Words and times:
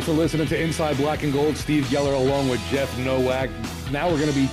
Thanks 0.00 0.12
for 0.12 0.18
listening 0.18 0.46
to 0.46 0.58
Inside 0.58 0.96
Black 0.96 1.24
and 1.24 1.30
Gold. 1.30 1.58
Steve 1.58 1.84
Geller 1.88 2.14
along 2.14 2.48
with 2.48 2.58
Jeff 2.70 2.90
Nowak. 3.00 3.50
Now 3.90 4.08
we're 4.08 4.18
going 4.18 4.32
to 4.32 4.34
be 4.34 4.48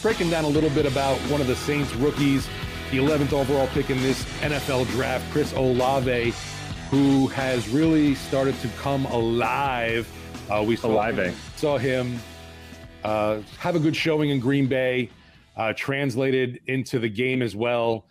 breaking 0.00 0.30
down 0.30 0.44
a 0.44 0.48
little 0.48 0.70
bit 0.70 0.86
about 0.86 1.18
one 1.30 1.42
of 1.42 1.46
the 1.46 1.56
Saints 1.56 1.94
rookies, 1.96 2.48
the 2.90 2.96
11th 2.96 3.34
overall 3.34 3.66
pick 3.66 3.90
in 3.90 4.00
this 4.00 4.24
NFL 4.40 4.88
draft, 4.92 5.30
Chris 5.30 5.52
Olave, 5.52 6.32
who 6.90 7.26
has 7.26 7.68
really 7.68 8.14
started 8.14 8.58
to 8.60 8.68
come 8.80 9.04
alive. 9.04 10.10
Uh, 10.50 10.64
we 10.66 10.74
saw 10.74 10.88
Olave. 10.88 11.22
him, 11.22 11.36
saw 11.56 11.76
him 11.76 12.18
uh, 13.04 13.40
have 13.58 13.76
a 13.76 13.80
good 13.80 13.94
showing 13.94 14.30
in 14.30 14.40
Green 14.40 14.68
Bay, 14.68 15.10
uh, 15.58 15.74
translated 15.74 16.60
into 16.66 16.98
the 16.98 17.10
game 17.10 17.42
as 17.42 17.54
well 17.54 18.06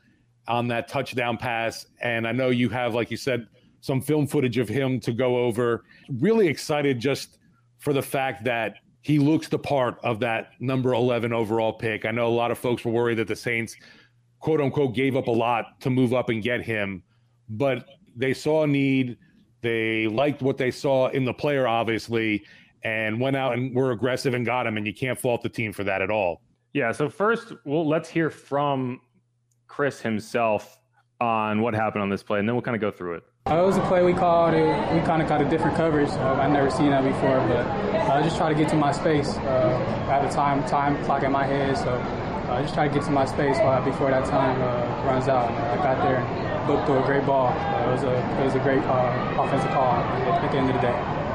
on 0.48 0.68
that 0.68 0.90
touchdown 0.90 1.38
pass. 1.38 1.88
And 2.04 2.28
I 2.28 2.34
know 2.34 2.50
you 2.50 2.70
have, 2.70 2.94
like 2.94 3.10
you 3.10 3.18
said, 3.18 3.48
some 3.82 4.02
film 4.02 4.28
footage 4.28 4.58
of 4.58 4.68
him 4.68 5.00
to 5.02 5.14
go 5.14 5.38
over. 5.38 5.84
Really 6.20 6.48
excited 6.48 7.00
just 7.00 7.38
for 7.78 7.94
the 7.94 8.02
fact 8.02 8.44
that 8.46 8.76
he 9.02 9.20
looks 9.20 9.48
the 9.48 9.60
part 9.60 10.00
of 10.04 10.20
that 10.20 10.52
number 10.60 10.94
11 10.94 11.32
overall 11.32 11.74
pick. 11.74 12.06
I 12.06 12.12
know 12.12 12.28
a 12.28 12.30
lot 12.30 12.52
of 12.52 12.58
folks 12.58 12.84
were 12.84 12.92
worried 12.92 13.16
that 13.20 13.28
the 13.28 13.36
Saints, 13.36 13.76
quote 14.40 14.60
unquote, 14.60 14.96
gave 14.96 15.16
up 15.16 15.28
a 15.28 15.32
lot 15.32 15.80
to 15.82 15.90
move 15.90 16.14
up 16.14 16.30
and 16.30 16.44
get 16.44 16.62
him, 16.62 17.04
but 17.50 17.86
they 18.16 18.34
saw 18.34 18.64
a 18.64 18.68
need. 18.68 19.18
They 19.62 20.08
liked 20.08 20.42
what 20.42 20.58
they 20.58 20.72
saw 20.72 21.08
in 21.10 21.24
the 21.24 21.34
player, 21.34 21.68
obviously, 21.68 22.44
and 22.84 23.20
went 23.20 23.36
out 23.36 23.54
and 23.54 23.74
were 23.76 23.92
aggressive 23.92 24.34
and 24.34 24.46
got 24.46 24.68
him. 24.68 24.78
And 24.78 24.86
you 24.86 24.94
can't 24.94 25.18
fault 25.18 25.42
the 25.42 25.50
team 25.50 25.72
for 25.72 25.84
that 25.84 26.02
at 26.02 26.12
all. 26.12 26.42
Yeah. 26.74 26.92
So 26.92 27.10
first, 27.10 27.54
well, 27.66 27.88
let's 27.88 28.10
hear 28.10 28.30
from 28.30 29.00
Chris 29.68 30.02
himself 30.02 30.78
on 31.20 31.62
what 31.62 31.74
happened 31.74 32.04
on 32.04 32.10
this 32.10 32.24
play, 32.24 32.40
and 32.40 32.48
then 32.48 32.56
we'll 32.56 32.62
kind 32.62 32.76
of 32.76 32.82
go 32.82 32.92
through 32.92 33.16
it. 33.16 33.24
Uh, 33.50 33.64
it 33.64 33.66
was 33.66 33.78
a 33.78 33.82
play 33.88 34.04
we 34.04 34.14
called. 34.14 34.54
It, 34.54 34.68
we 34.94 35.00
kind 35.08 35.22
of 35.22 35.30
got 35.30 35.42
a 35.42 35.46
different 35.46 35.78
coverage. 35.78 36.10
Uh, 36.10 36.34
I've 36.34 36.52
never 36.52 36.70
seen 36.70 36.90
that 36.90 37.06
before, 37.06 37.40
but 37.48 37.66
I 37.96 38.20
uh, 38.20 38.22
just 38.22 38.36
try 38.36 38.50
to 38.52 38.56
get 38.56 38.68
to 38.70 38.76
my 38.76 38.92
space. 38.92 39.38
Uh, 39.38 40.06
I 40.10 40.20
have 40.20 40.30
a 40.30 40.34
time 40.34 40.68
time 40.68 41.02
clock 41.06 41.24
in 41.24 41.32
my 41.32 41.46
head, 41.46 41.78
so 41.78 41.94
I 42.52 42.62
just 42.62 42.74
try 42.74 42.90
to 42.90 42.94
get 42.94 43.04
to 43.06 43.12
my 43.12 43.24
space 43.24 43.58
while, 43.60 43.82
before 43.86 44.12
that 44.12 44.26
time 44.26 44.62
uh, 44.62 45.06
runs 45.06 45.30
out. 45.30 45.50
I 45.50 45.78
got 45.78 46.04
there 46.04 46.18
and 46.18 46.86
threw 46.86 46.98
a 46.98 47.06
great 47.06 47.26
ball. 47.26 47.48
Uh, 47.48 47.88
it 47.88 47.92
was 47.94 48.04
a 48.04 48.42
it 48.42 48.44
was 48.44 48.56
a 48.56 48.60
great 48.60 48.84
uh, 48.84 49.36
offensive 49.40 49.72
call 49.72 49.96
at 49.96 50.52
the 50.52 50.58
end 50.58 50.70
of 50.70 50.76
the 50.76 50.82
day. 50.82 51.27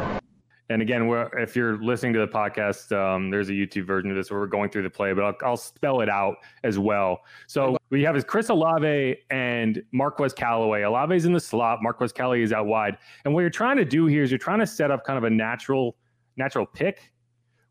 And 0.72 0.80
again, 0.80 1.08
if 1.36 1.54
you're 1.54 1.76
listening 1.82 2.14
to 2.14 2.20
the 2.20 2.26
podcast, 2.26 2.90
um, 2.96 3.30
there's 3.30 3.50
a 3.50 3.52
YouTube 3.52 3.86
version 3.86 4.10
of 4.10 4.16
this 4.16 4.30
where 4.30 4.40
we're 4.40 4.46
going 4.46 4.70
through 4.70 4.84
the 4.84 4.90
play, 4.90 5.12
but 5.12 5.22
I'll, 5.22 5.36
I'll 5.44 5.56
spell 5.56 6.00
it 6.00 6.08
out 6.08 6.36
as 6.64 6.78
well. 6.78 7.20
So 7.46 7.76
we 7.90 8.02
have 8.04 8.16
is 8.16 8.24
Chris 8.24 8.48
Olave 8.48 9.16
and 9.30 9.82
Marquez 9.92 10.32
Callaway. 10.32 10.82
Olave's 10.82 11.26
in 11.26 11.32
the 11.34 11.40
slot. 11.40 11.82
Marquez 11.82 12.10
Callaway 12.10 12.42
is 12.42 12.52
out 12.52 12.66
wide. 12.66 12.96
And 13.24 13.34
what 13.34 13.40
you're 13.40 13.50
trying 13.50 13.76
to 13.76 13.84
do 13.84 14.06
here 14.06 14.22
is 14.22 14.30
you're 14.30 14.38
trying 14.38 14.60
to 14.60 14.66
set 14.66 14.90
up 14.90 15.04
kind 15.04 15.18
of 15.18 15.24
a 15.24 15.30
natural, 15.30 15.96
natural 16.38 16.64
pick 16.64 17.12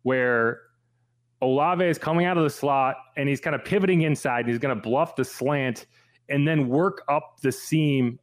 where 0.04 0.62
Olave 1.42 1.84
is 1.84 1.98
coming 1.98 2.28
out 2.28 2.38
of 2.38 2.44
the 2.44 2.50
slot 2.52 2.98
and 3.18 3.28
he's 3.28 3.42
kind 3.42 3.56
of 3.56 3.66
pivoting 3.66 4.04
inside. 4.04 4.48
He's 4.48 4.60
going 4.60 4.76
to 4.76 4.82
bluff 4.82 5.16
the 5.16 5.26
slant 5.26 5.88
and 6.30 6.48
then 6.48 6.68
work 6.68 7.02
up 7.10 7.42
the 7.42 7.52
seam 7.52 8.20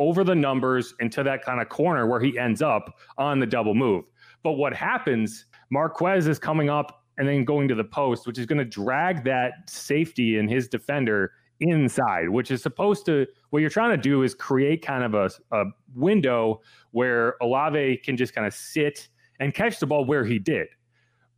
over 0.00 0.24
the 0.24 0.34
numbers 0.34 0.94
into 0.98 1.22
that 1.22 1.44
kind 1.44 1.60
of 1.60 1.68
corner 1.68 2.06
where 2.06 2.18
he 2.20 2.36
ends 2.36 2.62
up 2.62 2.98
on 3.18 3.38
the 3.38 3.46
double 3.46 3.74
move. 3.74 4.04
But 4.42 4.52
what 4.52 4.74
happens, 4.74 5.44
Marquez 5.70 6.26
is 6.26 6.38
coming 6.38 6.70
up 6.70 7.04
and 7.18 7.28
then 7.28 7.44
going 7.44 7.68
to 7.68 7.74
the 7.74 7.84
post, 7.84 8.26
which 8.26 8.38
is 8.38 8.46
going 8.46 8.58
to 8.58 8.64
drag 8.64 9.22
that 9.24 9.68
safety 9.68 10.38
and 10.38 10.50
his 10.50 10.68
defender 10.68 11.32
inside, 11.60 12.30
which 12.30 12.50
is 12.50 12.62
supposed 12.62 13.04
to, 13.04 13.26
what 13.50 13.60
you're 13.60 13.70
trying 13.70 13.90
to 13.90 14.02
do 14.02 14.22
is 14.22 14.34
create 14.34 14.80
kind 14.82 15.04
of 15.04 15.14
a, 15.14 15.30
a 15.54 15.64
window 15.94 16.62
where 16.92 17.36
Olave 17.42 17.98
can 17.98 18.16
just 18.16 18.34
kind 18.34 18.46
of 18.46 18.54
sit 18.54 19.08
and 19.38 19.54
catch 19.54 19.78
the 19.78 19.86
ball 19.86 20.06
where 20.06 20.24
he 20.24 20.38
did. 20.38 20.68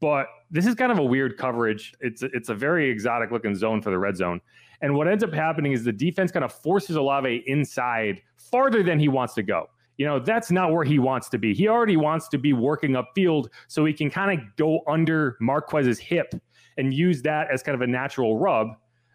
But 0.01 0.27
this 0.51 0.67
is 0.67 0.75
kind 0.77 0.93
of 0.93 0.99
a 0.99 1.05
weird 1.05 1.37
coverage. 1.37 1.95
It's 2.01 2.23
it's 2.25 2.49
a 2.49 2.55
very 2.55 2.91
exotic 2.91 3.31
looking 3.31 3.55
zone 3.55 3.81
for 3.81 3.91
the 3.91 3.99
red 3.99 4.17
zone. 4.17 4.41
And 4.83 4.95
what 4.95 5.09
ends 5.09 5.25
up 5.25 5.33
happening 5.33 5.73
is 5.73 5.85
the 5.85 5.93
defense 5.93 6.31
kind 6.33 6.45
of 6.45 6.53
forces 6.53 6.97
Olave 6.97 7.45
inside 7.47 8.21
farther 8.37 8.83
than 8.83 8.99
he 8.99 9.09
wants 9.09 9.35
to 9.35 9.43
go. 9.43 9.69
You 9.97 10.07
know, 10.07 10.19
that's 10.19 10.51
not 10.51 10.73
where 10.73 10.85
he 10.85 10.99
wants 10.99 11.29
to 11.31 11.39
be. 11.39 11.55
He 11.55 11.69
already 11.69 11.97
wants 11.97 12.29
to 12.29 12.39
be 12.39 12.53
working 12.53 12.93
upfield 12.93 13.47
so 13.69 13.85
he 13.85 13.93
can 13.93 14.11
kind 14.11 14.39
of 14.39 14.45
go 14.57 14.81
under 14.89 15.37
Marquez's 15.41 15.99
hip 15.99 16.35
and 16.77 16.93
use 16.93 17.23
that 17.23 17.49
as 17.53 17.63
kind 17.63 17.75
of 17.75 17.83
a 17.83 17.87
natural 17.87 18.39
rub 18.39 18.69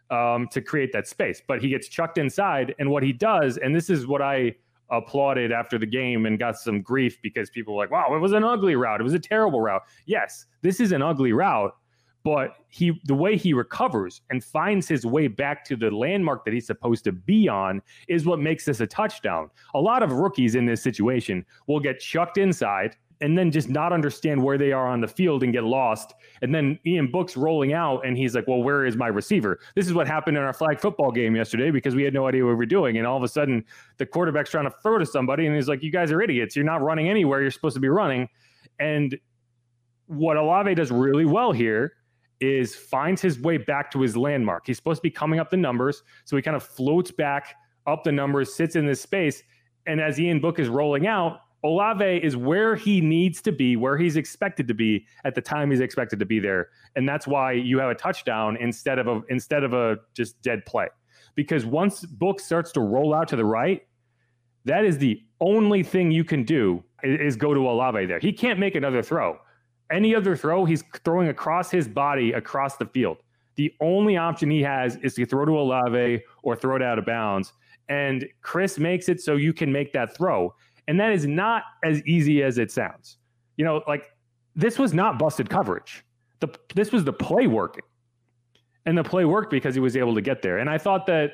um, 0.09 0.47
to 0.51 0.61
create 0.61 0.91
that 0.93 1.07
space. 1.07 1.41
But 1.45 1.61
he 1.61 1.69
gets 1.69 1.87
chucked 1.87 2.17
inside. 2.17 2.73
And 2.79 2.89
what 2.89 3.03
he 3.03 3.11
does, 3.11 3.57
and 3.57 3.75
this 3.75 3.89
is 3.89 4.07
what 4.07 4.21
I 4.21 4.55
applauded 4.89 5.51
after 5.51 5.77
the 5.77 5.85
game 5.85 6.25
and 6.25 6.39
got 6.39 6.57
some 6.57 6.81
grief 6.81 7.17
because 7.21 7.49
people 7.49 7.75
were 7.75 7.83
like, 7.83 7.91
wow, 7.91 8.15
it 8.15 8.19
was 8.19 8.31
an 8.31 8.43
ugly 8.43 8.75
route. 8.75 9.01
It 9.01 9.03
was 9.03 9.13
a 9.13 9.19
terrible 9.19 9.59
route. 9.59 9.81
Yes, 10.05 10.45
this 10.61 10.79
is 10.79 10.91
an 10.91 11.01
ugly 11.01 11.33
route, 11.33 11.75
but 12.23 12.55
he 12.69 12.99
the 13.05 13.15
way 13.15 13.37
he 13.37 13.53
recovers 13.53 14.21
and 14.29 14.43
finds 14.43 14.87
his 14.87 15.05
way 15.05 15.27
back 15.27 15.63
to 15.65 15.75
the 15.75 15.89
landmark 15.89 16.43
that 16.45 16.53
he's 16.53 16.67
supposed 16.67 17.03
to 17.05 17.11
be 17.11 17.47
on 17.47 17.81
is 18.07 18.25
what 18.25 18.39
makes 18.39 18.65
this 18.65 18.79
a 18.79 18.87
touchdown. 18.87 19.49
A 19.75 19.79
lot 19.79 20.03
of 20.03 20.11
rookies 20.11 20.55
in 20.55 20.65
this 20.65 20.81
situation 20.81 21.45
will 21.67 21.79
get 21.79 21.99
chucked 21.99 22.37
inside 22.37 22.95
and 23.21 23.37
then 23.37 23.51
just 23.51 23.69
not 23.69 23.93
understand 23.93 24.41
where 24.41 24.57
they 24.57 24.71
are 24.71 24.87
on 24.87 25.01
the 25.01 25.07
field 25.07 25.43
and 25.43 25.51
get 25.51 25.63
lost. 25.63 26.13
And 26.41 26.53
then 26.53 26.77
Ian 26.85 27.09
Book's 27.11 27.35
rolling 27.35 27.73
out 27.73 28.05
and 28.05 28.17
he's 28.17 28.35
like, 28.35 28.47
Well, 28.47 28.61
where 28.61 28.85
is 28.85 28.95
my 28.95 29.07
receiver? 29.07 29.59
This 29.75 29.87
is 29.87 29.93
what 29.93 30.07
happened 30.07 30.37
in 30.37 30.43
our 30.43 30.53
flag 30.53 30.79
football 30.79 31.11
game 31.11 31.35
yesterday 31.35 31.71
because 31.71 31.95
we 31.95 32.03
had 32.03 32.13
no 32.13 32.27
idea 32.27 32.43
what 32.43 32.49
we 32.49 32.55
were 32.55 32.65
doing. 32.65 32.97
And 32.97 33.07
all 33.07 33.17
of 33.17 33.23
a 33.23 33.27
sudden, 33.27 33.65
the 33.97 34.05
quarterback's 34.05 34.51
trying 34.51 34.65
to 34.65 34.75
throw 34.83 34.97
to 34.97 35.05
somebody 35.05 35.47
and 35.47 35.55
he's 35.55 35.67
like, 35.67 35.81
You 35.81 35.91
guys 35.91 36.11
are 36.11 36.21
idiots. 36.21 36.55
You're 36.55 36.65
not 36.65 36.81
running 36.81 37.09
anywhere 37.09 37.41
you're 37.41 37.51
supposed 37.51 37.75
to 37.75 37.81
be 37.81 37.89
running. 37.89 38.27
And 38.79 39.17
what 40.05 40.37
Olave 40.37 40.75
does 40.75 40.91
really 40.91 41.25
well 41.25 41.51
here 41.51 41.93
is 42.39 42.75
finds 42.75 43.21
his 43.21 43.39
way 43.39 43.57
back 43.57 43.91
to 43.91 44.01
his 44.01 44.15
landmark. 44.15 44.67
He's 44.67 44.77
supposed 44.77 44.99
to 44.99 45.03
be 45.03 45.11
coming 45.11 45.39
up 45.39 45.49
the 45.49 45.57
numbers. 45.57 46.03
So 46.25 46.35
he 46.35 46.41
kind 46.41 46.55
of 46.55 46.63
floats 46.63 47.11
back 47.11 47.55
up 47.85 48.03
the 48.03 48.11
numbers, 48.11 48.53
sits 48.53 48.75
in 48.75 48.85
this 48.85 49.01
space. 49.01 49.43
And 49.85 49.99
as 50.01 50.19
Ian 50.19 50.39
Book 50.39 50.59
is 50.59 50.69
rolling 50.69 51.07
out, 51.07 51.39
Olave 51.63 52.05
is 52.05 52.37
where 52.37 52.75
he 52.75 53.01
needs 53.01 53.41
to 53.41 53.51
be, 53.51 53.75
where 53.75 53.97
he's 53.97 54.15
expected 54.15 54.67
to 54.67 54.73
be 54.73 55.05
at 55.25 55.33
the 55.33 55.41
time 55.41 55.71
he's 55.71 55.79
expected 55.79 56.19
to 56.19 56.25
be 56.25 56.39
there, 56.39 56.69
and 56.95 57.09
that's 57.09 57.25
why 57.25 57.51
you 57.51 57.79
have 57.79 57.89
a 57.89 57.95
touchdown 57.95 58.57
instead 58.57 58.99
of 58.99 59.07
a 59.07 59.21
instead 59.29 59.63
of 59.63 59.73
a 59.73 59.97
just 60.13 60.39
dead 60.41 60.65
play. 60.65 60.87
Because 61.35 61.65
once 61.65 62.05
Book 62.05 62.39
starts 62.39 62.71
to 62.73 62.81
roll 62.81 63.13
out 63.13 63.27
to 63.29 63.35
the 63.35 63.45
right, 63.45 63.81
that 64.65 64.85
is 64.85 64.97
the 64.97 65.21
only 65.41 65.81
thing 65.81 66.11
you 66.11 66.23
can 66.23 66.43
do 66.43 66.83
is, 67.03 67.33
is 67.33 67.35
go 67.35 67.53
to 67.53 67.67
Olave 67.67 68.05
there. 68.05 68.19
He 68.19 68.31
can't 68.31 68.59
make 68.59 68.75
another 68.75 69.01
throw. 69.01 69.37
Any 69.91 70.15
other 70.15 70.35
throw, 70.35 70.65
he's 70.65 70.83
throwing 71.03 71.29
across 71.29 71.71
his 71.71 71.87
body 71.87 72.33
across 72.33 72.77
the 72.77 72.85
field. 72.85 73.17
The 73.55 73.73
only 73.81 74.17
option 74.17 74.49
he 74.49 74.61
has 74.61 74.97
is 74.97 75.15
to 75.15 75.25
throw 75.25 75.45
to 75.45 75.51
Olave 75.51 76.21
or 76.43 76.55
throw 76.55 76.75
it 76.75 76.81
out 76.81 76.99
of 76.99 77.05
bounds. 77.05 77.53
And 77.89 78.27
Chris 78.41 78.77
makes 78.77 79.09
it 79.09 79.21
so 79.21 79.35
you 79.35 79.53
can 79.53 79.71
make 79.71 79.93
that 79.93 80.15
throw. 80.15 80.53
And 80.87 80.99
that 80.99 81.11
is 81.11 81.25
not 81.25 81.63
as 81.83 82.05
easy 82.05 82.43
as 82.43 82.57
it 82.57 82.71
sounds. 82.71 83.17
You 83.55 83.65
know, 83.65 83.81
like 83.87 84.11
this 84.55 84.77
was 84.77 84.93
not 84.93 85.17
busted 85.17 85.49
coverage. 85.49 86.03
The, 86.39 86.49
this 86.75 86.91
was 86.91 87.03
the 87.03 87.13
play 87.13 87.47
working. 87.47 87.83
And 88.85 88.97
the 88.97 89.03
play 89.03 89.25
worked 89.25 89.51
because 89.51 89.73
he 89.73 89.81
was 89.81 89.97
able 89.97 90.15
to 90.15 90.21
get 90.21 90.41
there. 90.41 90.59
And 90.59 90.69
I 90.69 90.77
thought 90.77 91.05
that 91.07 91.31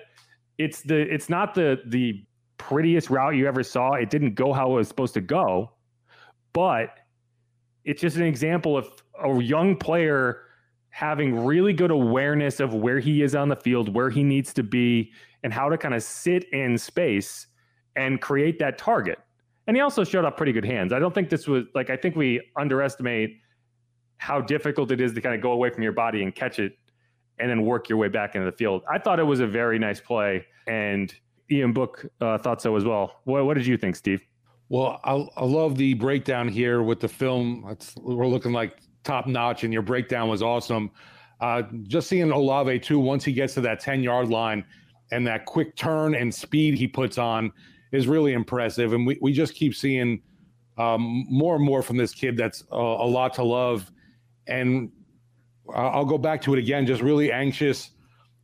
it's 0.57 0.81
the 0.81 1.01
it's 1.13 1.29
not 1.29 1.53
the 1.53 1.81
the 1.88 2.23
prettiest 2.57 3.09
route 3.09 3.35
you 3.35 3.47
ever 3.47 3.63
saw. 3.63 3.94
It 3.94 4.09
didn't 4.09 4.35
go 4.35 4.53
how 4.53 4.71
it 4.71 4.75
was 4.75 4.88
supposed 4.88 5.13
to 5.15 5.21
go, 5.21 5.71
but 6.53 6.99
it's 7.85 8.01
just 8.01 8.18
an 8.18 8.24
example 8.24 8.77
of 8.77 8.88
a 9.24 9.41
young 9.41 9.75
player 9.75 10.41
having 10.89 11.44
really 11.44 11.74
good 11.74 11.91
awareness 11.91 12.59
of 12.59 12.74
where 12.74 13.00
he 13.00 13.24
is 13.24 13.35
on 13.35 13.50
the 13.50 13.56
field, 13.56 13.94
where 13.94 14.09
he 14.09 14.24
needs 14.24 14.53
to 14.53 14.63
be, 14.63 15.12
and 15.44 15.51
how 15.51 15.68
to 15.68 15.77
kind 15.77 15.94
of 15.94 16.03
sit 16.03 16.45
in 16.53 16.77
space 16.77 17.47
and 17.95 18.21
create 18.21 18.59
that 18.59 18.77
target. 18.77 19.19
And 19.68 19.75
he 19.75 19.81
also 19.81 20.03
showed 20.03 20.25
up 20.25 20.38
pretty 20.38 20.51
good 20.51 20.65
hands. 20.65 20.94
I 20.94 21.00
don't 21.00 21.13
think 21.13 21.30
this 21.30 21.47
was 21.47 21.65
like, 21.74 21.89
I 21.89 21.97
think 21.97 22.15
we 22.15 22.41
underestimate 22.57 23.39
how 24.18 24.39
difficult 24.39 24.91
it 24.91 25.01
is 25.01 25.13
to 25.13 25.21
kind 25.21 25.35
of 25.35 25.41
go 25.41 25.51
away 25.51 25.69
from 25.69 25.83
your 25.83 25.91
body 25.94 26.24
and 26.24 26.33
catch 26.33 26.59
it 26.59 26.77
and 27.39 27.50
then 27.50 27.65
work 27.65 27.89
your 27.89 27.97
way 27.97 28.07
back 28.07 28.35
into 28.35 28.45
the 28.45 28.56
field. 28.56 28.83
I 28.89 29.00
thought 29.00 29.19
it 29.19 29.24
was 29.24 29.39
a 29.39 29.47
very 29.47 29.80
nice 29.80 30.00
play, 30.00 30.45
and 30.68 31.13
Ian 31.51 31.74
Book 31.74 32.06
uh, 32.21 32.38
thought 32.38 32.62
so 32.62 32.75
as 32.75 32.85
well. 32.85 33.21
What, 33.24 33.45
what 33.45 33.56
did 33.56 33.65
you 33.65 33.77
think, 33.77 33.95
Steve? 33.95 34.21
Well, 34.73 34.99
I, 35.03 35.27
I 35.37 35.45
love 35.45 35.77
the 35.77 35.93
breakdown 35.93 36.47
here 36.47 36.81
with 36.81 36.99
the 36.99 37.07
film. 37.07 37.63
It's, 37.69 37.95
we're 37.95 38.25
looking 38.25 38.53
like 38.53 38.79
top 39.03 39.27
notch, 39.27 39.63
and 39.63 39.71
your 39.71 39.83
breakdown 39.83 40.29
was 40.29 40.41
awesome. 40.41 40.89
Uh, 41.39 41.61
just 41.83 42.09
seeing 42.09 42.31
Olave 42.31 42.79
too, 42.79 42.97
once 42.97 43.23
he 43.23 43.33
gets 43.33 43.53
to 43.53 43.61
that 43.61 43.81
10 43.81 44.01
yard 44.01 44.29
line 44.29 44.65
and 45.11 45.27
that 45.27 45.45
quick 45.45 45.75
turn 45.75 46.15
and 46.15 46.33
speed 46.33 46.73
he 46.73 46.87
puts 46.87 47.19
on 47.19 47.51
is 47.91 48.07
really 48.07 48.33
impressive. 48.33 48.93
And 48.93 49.05
we, 49.05 49.19
we 49.21 49.31
just 49.31 49.53
keep 49.53 49.75
seeing 49.75 50.23
um, 50.79 51.27
more 51.29 51.55
and 51.55 51.63
more 51.63 51.83
from 51.83 51.97
this 51.97 52.11
kid 52.11 52.35
that's 52.35 52.63
a, 52.71 52.75
a 52.75 53.05
lot 53.05 53.35
to 53.35 53.43
love. 53.43 53.91
And 54.47 54.91
I'll 55.71 56.03
go 56.03 56.17
back 56.17 56.41
to 56.43 56.53
it 56.53 56.57
again, 56.57 56.87
just 56.87 57.03
really 57.03 57.31
anxious 57.31 57.91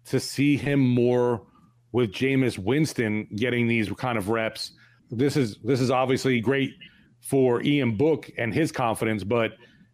to 0.06 0.20
see 0.20 0.58
him 0.58 0.80
more 0.80 1.48
with 1.92 2.12
Jameis 2.12 2.60
Winston 2.60 3.28
getting 3.36 3.66
these 3.66 3.90
kind 3.94 4.16
of 4.16 4.30
reps. 4.30 4.74
This 5.12 5.38
is 5.38 5.58
this 5.64 5.82
is 5.82 5.92
obviously 5.92 6.40
great 6.40 6.74
for 7.22 7.62
Ian 7.64 7.96
Book 7.96 8.30
and 8.38 8.54
his 8.54 8.72
confidence, 8.72 9.24
but 9.24 9.54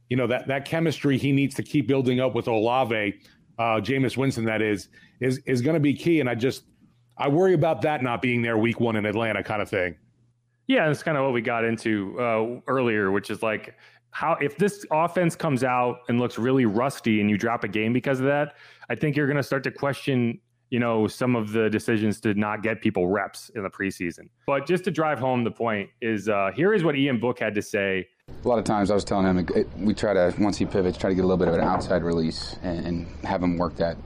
you 0.10 0.18
know 0.18 0.28
that 0.28 0.48
that 0.48 0.66
chemistry 0.66 1.18
he 1.18 1.32
needs 1.32 1.56
to 1.56 1.64
keep 1.64 1.88
building 1.88 2.20
up 2.20 2.36
with 2.36 2.48
Olave, 2.48 3.20
uh, 3.58 3.62
Jameis 3.82 4.18
Winston, 4.18 4.46
that 4.46 4.62
is 4.62 4.90
is 5.20 5.40
is 5.46 5.62
going 5.62 5.76
to 5.76 5.80
be 5.80 5.94
key. 5.94 6.20
And 6.20 6.30
I 6.30 6.36
just 6.36 6.64
I 7.18 7.28
worry 7.28 7.54
about 7.54 7.82
that 7.84 8.04
not 8.04 8.22
being 8.22 8.42
there 8.42 8.58
week 8.58 8.80
one 8.80 8.96
in 8.96 9.06
Atlanta, 9.06 9.44
kind 9.44 9.62
of 9.62 9.70
thing. 9.70 9.96
Yeah, 10.68 10.88
that's 10.88 11.04
kind 11.04 11.18
of 11.18 11.24
what 11.24 11.34
we 11.34 11.42
got 11.42 11.64
into 11.64 12.20
uh, 12.20 12.60
earlier, 12.68 13.12
which 13.12 13.30
is 13.30 13.44
like 13.44 13.76
how 14.16 14.38
if 14.42 14.58
this 14.58 14.86
offense 14.92 15.36
comes 15.36 15.64
out 15.64 16.00
and 16.08 16.20
looks 16.20 16.38
really 16.38 16.66
rusty 16.66 17.22
and 17.22 17.30
you 17.30 17.38
drop 17.38 17.64
a 17.64 17.68
game 17.68 17.94
because 17.94 18.20
of 18.20 18.26
that, 18.26 18.56
I 18.90 18.96
think 18.96 19.16
you're 19.16 19.28
going 19.28 19.38
to 19.38 19.44
start 19.44 19.64
to 19.66 19.72
question, 19.72 20.40
you 20.70 20.80
know, 20.80 21.08
some 21.08 21.36
of 21.36 21.52
the 21.52 21.70
decisions 21.70 22.20
to 22.22 22.34
not 22.34 22.64
get 22.64 22.82
people 22.82 23.08
reps 23.08 23.50
in 23.56 23.64
the 23.64 23.70
preseason. 23.70 24.30
But 24.48 24.66
just 24.66 24.84
to 24.86 24.92
drive 24.92 25.20
home 25.20 25.44
the 25.44 25.52
point 25.52 25.90
is 26.02 26.28
uh, 26.28 26.52
here 26.56 26.74
is 26.74 26.84
what 26.84 26.96
Ian 26.96 27.20
Book 27.20 27.40
had 27.40 27.56
to 27.56 27.62
say. 27.62 28.08
A 28.44 28.48
lot 28.48 28.58
of 28.58 28.66
times 28.66 28.90
I 28.90 28.96
was 28.96 29.04
telling 29.04 29.26
him 29.26 29.48
it, 29.56 29.68
we 29.78 29.94
try 29.94 30.14
to 30.14 30.34
once 30.40 30.58
he 30.58 30.66
pivots, 30.66 30.98
try 30.98 31.10
to 31.10 31.16
get 31.16 31.24
a 31.24 31.28
little 31.28 31.38
bit 31.38 31.48
of 31.48 31.54
an 31.54 31.62
outside 31.62 32.04
release 32.04 32.58
and, 32.64 32.86
and 32.86 33.26
have 33.26 33.44
him 33.44 33.58
work 33.58 33.76
that 33.76 33.98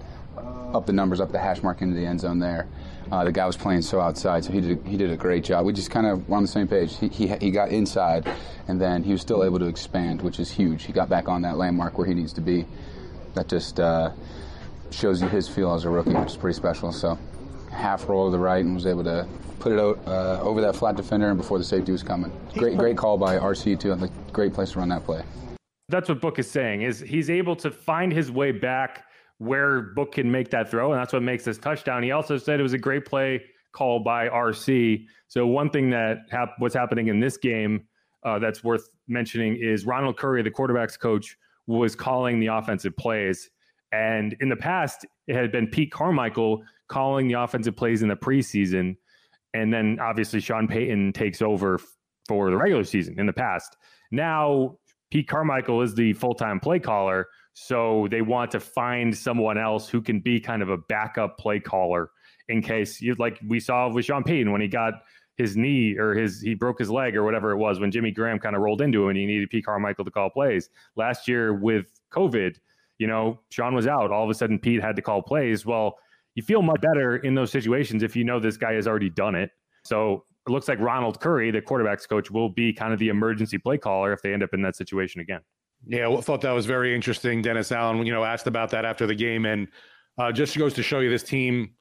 up 0.74 0.86
the 0.86 0.94
numbers, 0.94 1.20
up 1.20 1.32
the 1.32 1.40
hash 1.40 1.64
mark 1.64 1.82
into 1.82 1.96
the 1.96 2.06
end 2.06 2.20
zone 2.20 2.40
there. 2.40 2.68
Uh, 3.12 3.24
the 3.24 3.32
guy 3.32 3.46
was 3.46 3.58
playing 3.58 3.82
so 3.82 4.00
outside, 4.00 4.44
so 4.44 4.52
he 4.52 4.62
did 4.62 4.86
he 4.86 4.96
did 4.96 5.10
a 5.10 5.18
great 5.18 5.44
job. 5.44 5.66
We 5.66 5.74
just 5.74 5.90
kind 5.90 6.06
of 6.06 6.30
were 6.30 6.38
on 6.38 6.44
the 6.44 6.48
same 6.48 6.68
page. 6.68 6.98
He, 6.98 7.08
he, 7.08 7.28
he 7.28 7.52
got 7.52 7.70
inside, 7.70 8.30
and 8.68 8.80
then 8.80 9.04
he 9.04 9.12
was 9.12 9.22
still 9.22 9.44
able 9.44 9.58
to 9.60 9.66
expand, 9.66 10.22
which 10.22 10.40
is 10.40 10.52
huge. 10.52 10.84
He 10.84 10.94
got 10.94 11.10
back 11.10 11.28
on 11.28 11.42
that 11.42 11.58
landmark 11.58 11.98
where 11.98 12.06
he 12.06 12.14
needs 12.14 12.34
to 12.34 12.42
be. 12.42 12.68
That 13.34 13.48
just 13.48 13.80
uh, 13.80 14.12
shows 14.92 15.22
you 15.22 15.28
his 15.28 15.48
feel 15.48 15.74
as 15.74 15.86
a 15.86 15.90
rookie, 15.90 16.14
which 16.14 16.32
is 16.32 16.38
pretty 16.38 16.56
special. 16.56 16.92
So 16.92 17.18
half 17.72 18.08
roll 18.10 18.28
to 18.28 18.32
the 18.32 18.40
right 18.40 18.64
and 18.64 18.76
was 18.76 18.86
able 18.86 19.04
to 19.04 19.28
put 19.60 19.72
it 19.72 19.80
out, 19.80 20.00
uh, 20.08 20.40
over 20.42 20.62
that 20.62 20.76
flat 20.76 20.96
defender 20.96 21.30
and 21.30 21.38
before 21.38 21.58
the 21.58 21.64
safety 21.64 21.92
was 21.92 22.04
coming. 22.04 22.32
Great 22.56 22.78
great 22.78 22.98
call 22.98 23.18
by 23.18 23.38
RC 23.38 23.80
too. 23.80 23.94
Like 23.96 24.12
great 24.34 24.54
place 24.54 24.72
to 24.72 24.80
run 24.80 24.90
that 24.90 25.04
play. 25.04 25.24
That's 25.90 26.08
what 26.10 26.22
Book 26.22 26.40
is 26.40 26.50
saying. 26.50 26.84
Is 26.84 27.00
he's 27.00 27.30
able 27.30 27.56
to 27.58 27.72
find 27.72 28.12
his 28.12 28.32
way 28.32 28.52
back 28.52 29.06
where 29.40 29.82
Book 29.82 30.14
can 30.14 30.30
make 30.30 30.50
that 30.52 30.70
throw, 30.70 30.92
and 30.92 31.00
that's 31.00 31.14
what 31.14 31.24
makes 31.24 31.46
this 31.46 31.58
touchdown. 31.58 32.04
He 32.04 32.12
also 32.12 32.38
said 32.38 32.60
it 32.60 32.64
was 32.64 32.74
a 32.74 32.78
great 32.78 33.06
play 33.06 33.42
call 33.72 34.00
by 34.00 34.28
RC. 34.28 35.06
So 35.28 35.46
one 35.48 35.70
thing 35.70 35.90
that 35.92 36.20
hap- 36.30 36.56
what's 36.58 36.76
happening 36.76 37.08
in 37.08 37.20
this 37.20 37.38
game 37.38 37.86
uh, 38.24 38.40
that's 38.40 38.64
worth 38.64 38.90
mentioning 39.08 39.58
is 39.62 39.86
Ronald 39.86 40.18
Curry, 40.18 40.42
the 40.42 40.52
quarterbacks 40.52 41.00
coach, 41.00 41.38
was 41.68 41.96
calling 41.96 42.40
the 42.40 42.48
offensive 42.48 42.98
plays, 42.98 43.50
and 43.92 44.36
in 44.40 44.50
the 44.50 44.56
past 44.56 45.06
it 45.28 45.36
had 45.36 45.52
been 45.52 45.68
Pete 45.68 45.92
Carmichael 45.92 46.64
calling 46.88 47.28
the 47.28 47.36
offensive 47.36 47.76
plays 47.76 48.02
in 48.02 48.10
the 48.10 48.16
preseason, 48.16 48.98
and 49.54 49.74
then 49.74 50.00
obviously 50.02 50.40
Sean 50.40 50.68
Payton 50.68 51.14
takes 51.14 51.42
over 51.42 51.80
for 52.28 52.50
the 52.50 52.58
regular 52.58 52.84
season 52.84 53.20
in 53.20 53.26
the 53.26 53.34
past. 53.34 53.76
Now 54.12 54.78
Pete 55.12 55.28
Carmichael 55.28 55.82
is 55.82 55.96
the 55.96 56.14
full 56.14 56.36
time 56.36 56.60
play 56.60 56.80
caller. 56.80 57.28
So 57.54 58.08
they 58.10 58.22
want 58.22 58.52
to 58.52 58.60
find 58.60 59.16
someone 59.16 59.58
else 59.58 59.90
who 59.90 60.02
can 60.02 60.20
be 60.20 60.40
kind 60.40 60.62
of 60.62 60.70
a 60.70 60.78
backup 60.78 61.38
play 61.38 61.60
caller 61.60 62.12
in 62.48 62.62
case 62.62 63.02
you 63.02 63.16
like 63.16 63.40
we 63.46 63.60
saw 63.60 63.92
with 63.92 64.06
Sean 64.06 64.24
Payton 64.24 64.52
when 64.52 64.62
he 64.62 64.68
got 64.68 64.94
his 65.36 65.58
knee 65.58 65.98
or 65.98 66.14
his 66.14 66.42
he 66.42 66.54
broke 66.54 66.80
his 66.80 66.90
leg 66.90 67.16
or 67.16 67.24
whatever 67.24 67.52
it 67.52 67.58
was 67.58 67.80
when 67.80 67.92
Jimmy 67.92 68.12
Graham 68.12 68.40
kind 68.40 68.56
of 68.56 68.62
rolled 68.62 68.82
into 68.82 69.04
him 69.04 69.10
and 69.10 69.18
he 69.18 69.26
needed 69.26 69.50
Pete 69.50 69.66
Carmichael 69.66 70.06
to 70.06 70.12
call 70.12 70.30
plays. 70.30 70.70
Last 70.96 71.28
year 71.28 71.54
with 71.54 72.00
COVID, 72.12 72.58
you 73.00 73.08
know, 73.08 73.40
Sean 73.50 73.74
was 73.74 73.88
out. 73.88 74.12
All 74.12 74.24
of 74.24 74.30
a 74.30 74.34
sudden 74.34 74.60
Pete 74.60 74.82
had 74.82 74.96
to 74.98 75.02
call 75.02 75.24
plays. 75.24 75.66
Well, 75.66 75.98
you 76.36 76.44
feel 76.44 76.62
much 76.62 76.82
better 76.82 77.18
in 77.18 77.34
those 77.34 77.52
situations 77.52 78.04
if 78.04 78.16
you 78.16 78.24
know 78.24 78.40
this 78.40 78.58
guy 78.58 78.74
has 78.74 78.88
already 78.88 79.10
done 79.10 79.34
it. 79.34 79.50
So 79.84 80.26
it 80.46 80.52
looks 80.52 80.68
like 80.68 80.80
Ronald 80.80 81.20
Curry, 81.20 81.50
the 81.52 81.62
quarterbacks 81.62 82.08
coach, 82.08 82.30
will 82.30 82.50
be 82.50 82.72
kind 82.74 82.94
of 82.94 83.00
the 83.00 83.10
emergency 83.10 83.58
play 83.58 83.78
caller 83.78 84.14
if 84.14 84.22
they 84.22 84.34
end 84.34 84.44
up 84.44 84.54
in 84.54 84.62
that 84.62 84.76
situation 84.76 85.22
again. 85.22 85.42
Yeah, 85.88 86.08
well, 86.08 86.22
thought 86.22 86.42
that 86.42 86.52
was 86.52 86.66
very 86.66 86.94
interesting. 86.94 87.42
Dennis 87.42 87.72
Allen, 87.72 88.06
you 88.06 88.12
know, 88.12 88.26
asked 88.26 88.48
about 88.48 88.70
that 88.72 88.84
after 88.84 89.08
the 89.08 89.16
game, 89.16 89.46
and 89.46 89.70
uh, 90.18 90.32
just 90.32 90.58
goes 90.58 90.74
to 90.74 90.84
show 90.84 91.00
you 91.00 91.10
this 91.10 91.24
team, 91.24 91.72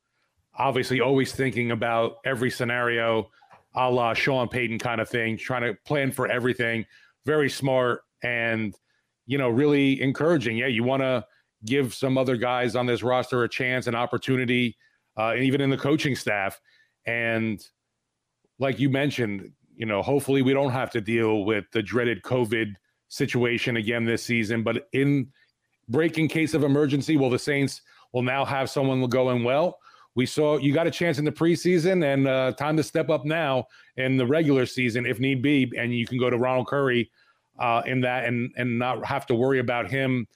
obviously, 0.57 1.01
always 1.01 1.33
thinking 1.33 1.73
about 1.73 2.19
every 2.25 2.51
scenario, 2.51 3.29
a 3.75 3.91
la 3.91 4.15
Sean 4.15 4.49
Payton 4.49 4.79
kind 4.79 5.01
of 5.01 5.09
thing, 5.09 5.37
trying 5.37 5.63
to 5.63 5.75
plan 5.85 6.13
for 6.13 6.29
everything. 6.29 6.85
Very 7.27 7.51
smart 7.51 8.03
and 8.23 8.75
you 9.29 9.39
know, 9.39 9.49
really 9.49 10.03
encouraging. 10.03 10.57
Yeah, 10.57 10.67
you 10.67 10.83
want 10.83 11.03
to 11.03 11.25
give 11.65 11.95
some 11.95 12.19
other 12.19 12.37
guys 12.37 12.75
on 12.75 12.87
this 12.87 13.05
roster 13.05 13.45
a 13.45 13.49
chance, 13.49 13.87
an 13.87 13.95
opportunity, 13.95 14.77
uh, 15.17 15.31
and 15.31 15.45
even 15.45 15.61
in 15.61 15.71
the 15.71 15.77
coaching 15.77 16.17
staff. 16.17 16.61
And 17.07 17.65
like 18.59 18.81
you 18.81 18.91
mentioned, 18.91 19.53
you 19.77 19.87
know, 19.87 20.03
hopefully 20.03 20.43
we 20.43 20.53
don't 20.53 20.73
have 20.73 20.91
to 20.91 21.01
deal 21.01 21.45
with 21.45 21.67
the 21.73 21.83
dreaded 21.83 22.23
COVID 22.23 22.75
situation 23.09 23.77
again 23.77 24.05
this 24.05 24.25
season. 24.25 24.65
But 24.65 24.89
in 24.93 25.29
break 25.89 26.19
in 26.19 26.29
case 26.29 26.55
of 26.55 26.65
emergency. 26.65 27.17
Well, 27.17 27.31
the 27.31 27.39
Saints 27.39 27.83
will 28.13 28.23
now 28.23 28.45
have 28.45 28.71
someone 28.71 29.05
going 29.09 29.45
well. 29.45 29.79
We 30.15 30.27
saw 30.27 30.59
you 30.59 30.73
got 30.73 30.87
a 30.87 30.91
chance 30.91 31.19
in 31.19 31.25
the 31.25 31.33
preseason 31.33 32.05
and 32.05 32.27
uh, 32.27 32.53
time 32.53 32.77
to 32.77 32.83
step 32.83 33.09
up 33.09 33.25
now 33.25 33.67
in 33.97 34.17
the 34.17 34.27
regular 34.27 34.67
season 34.67 35.07
if 35.07 35.21
need 35.21 35.43
be, 35.43 35.71
and 35.79 35.95
you 35.95 36.07
can 36.07 36.19
go 36.19 36.29
to 36.29 36.37
Ronald 36.37 36.67
Curry 36.67 37.11
uh, 37.59 37.83
in 37.87 38.01
that 38.03 38.25
and 38.25 38.51
and 38.57 38.79
not 38.79 39.05
have 39.05 39.27
to 39.27 39.35
worry 39.35 39.59
about 39.59 39.91
him 39.91 40.27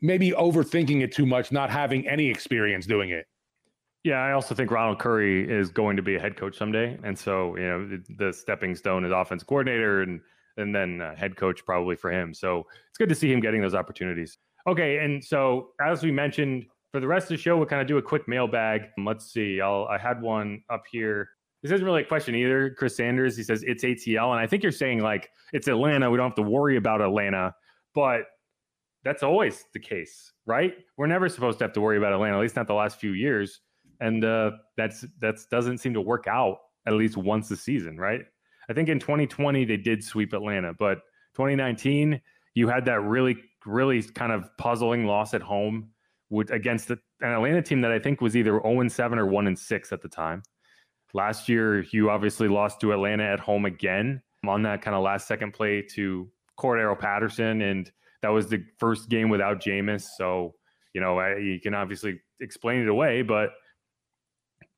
maybe 0.00 0.30
overthinking 0.32 1.02
it 1.02 1.12
too 1.12 1.26
much, 1.26 1.52
not 1.52 1.70
having 1.70 2.06
any 2.08 2.28
experience 2.28 2.86
doing 2.86 3.10
it. 3.10 3.26
Yeah, 4.02 4.16
I 4.16 4.32
also 4.32 4.54
think 4.54 4.70
Ronald 4.70 4.98
Curry 4.98 5.50
is 5.50 5.70
going 5.70 5.96
to 5.96 6.02
be 6.02 6.16
a 6.16 6.20
head 6.20 6.36
coach 6.36 6.56
someday, 6.56 6.98
and 7.04 7.18
so 7.18 7.54
you 7.56 7.62
know 7.62 7.98
the, 8.16 8.32
stepping 8.32 8.74
stone 8.74 9.04
is 9.04 9.12
offense 9.12 9.42
coordinator 9.42 10.02
and 10.02 10.20
and 10.56 10.74
then 10.74 11.02
uh, 11.02 11.14
head 11.14 11.36
coach 11.36 11.64
probably 11.66 11.96
for 11.96 12.10
him. 12.10 12.32
So 12.32 12.66
it's 12.88 12.98
good 12.98 13.10
to 13.10 13.14
see 13.14 13.30
him 13.30 13.40
getting 13.40 13.60
those 13.60 13.74
opportunities. 13.74 14.38
Okay, 14.66 14.98
and 14.98 15.22
so 15.22 15.72
as 15.82 16.02
we 16.02 16.10
mentioned, 16.10 16.64
for 16.92 17.00
the 17.00 17.06
rest 17.06 17.24
of 17.24 17.36
the 17.36 17.36
show, 17.36 17.58
we'll 17.58 17.66
kind 17.66 17.82
of 17.82 17.88
do 17.88 17.98
a 17.98 18.02
quick 18.02 18.26
mailbag. 18.26 18.84
Let's 18.96 19.30
see. 19.30 19.60
I'll 19.60 19.84
I 19.84 19.98
had 19.98 20.22
one 20.22 20.62
up 20.70 20.84
here. 20.90 21.28
This 21.62 21.72
isn't 21.72 21.84
really 21.84 22.02
a 22.02 22.06
question 22.06 22.34
either. 22.34 22.70
Chris 22.70 22.96
Sanders, 22.96 23.36
he 23.36 23.42
says 23.42 23.62
it's 23.66 23.84
ATL, 23.84 24.30
and 24.30 24.40
I 24.40 24.46
think 24.46 24.62
you're 24.62 24.72
saying 24.72 25.00
like 25.00 25.30
it's 25.52 25.68
Atlanta. 25.68 26.10
We 26.10 26.16
don't 26.16 26.28
have 26.28 26.36
to 26.36 26.42
worry 26.42 26.76
about 26.76 27.00
Atlanta, 27.02 27.54
but 27.94 28.22
that's 29.04 29.22
always 29.22 29.64
the 29.72 29.78
case, 29.78 30.32
right? 30.46 30.74
We're 30.96 31.06
never 31.06 31.28
supposed 31.28 31.58
to 31.58 31.64
have 31.64 31.72
to 31.74 31.80
worry 31.80 31.98
about 31.98 32.12
Atlanta, 32.12 32.36
at 32.36 32.40
least 32.40 32.56
not 32.56 32.66
the 32.66 32.74
last 32.74 32.98
few 32.98 33.12
years, 33.12 33.60
and 34.00 34.24
uh, 34.24 34.52
that's 34.76 35.04
that's 35.20 35.46
doesn't 35.46 35.78
seem 35.78 35.94
to 35.94 36.00
work 36.00 36.26
out 36.26 36.58
at 36.86 36.94
least 36.94 37.16
once 37.16 37.50
a 37.50 37.56
season, 37.56 37.98
right? 37.98 38.22
I 38.68 38.72
think 38.72 38.88
in 38.88 38.98
2020 38.98 39.64
they 39.64 39.76
did 39.76 40.02
sweep 40.02 40.32
Atlanta, 40.32 40.72
but 40.78 40.98
2019 41.34 42.20
you 42.54 42.68
had 42.68 42.84
that 42.86 43.02
really 43.02 43.36
really 43.66 44.02
kind 44.02 44.32
of 44.32 44.48
puzzling 44.56 45.06
loss 45.06 45.34
at 45.34 45.42
home 45.42 45.90
with 46.30 46.50
against 46.50 46.88
the, 46.88 46.98
an 47.20 47.32
Atlanta 47.32 47.62
team 47.62 47.80
that 47.82 47.92
I 47.92 47.98
think 47.98 48.20
was 48.20 48.36
either 48.36 48.60
0 48.62 48.88
7 48.88 49.18
or 49.18 49.26
1 49.26 49.46
and 49.46 49.58
6 49.58 49.92
at 49.92 50.00
the 50.00 50.08
time. 50.08 50.42
Last 51.12 51.48
year, 51.48 51.82
you 51.92 52.10
obviously 52.10 52.48
lost 52.48 52.80
to 52.80 52.92
Atlanta 52.92 53.24
at 53.24 53.40
home 53.40 53.64
again 53.64 54.22
on 54.46 54.62
that 54.62 54.82
kind 54.82 54.94
of 54.94 55.02
last 55.02 55.26
second 55.26 55.52
play 55.52 55.82
to 55.94 56.28
Cordarrelle 56.58 56.98
Patterson. 56.98 57.62
And 57.62 57.90
that 58.22 58.28
was 58.28 58.48
the 58.48 58.64
first 58.78 59.08
game 59.08 59.28
without 59.28 59.60
Jameis. 59.60 60.06
So, 60.16 60.54
you 60.94 61.00
know, 61.00 61.20
you 61.36 61.60
can 61.60 61.74
obviously 61.74 62.20
explain 62.40 62.80
it 62.80 62.88
away, 62.88 63.22
but 63.22 63.50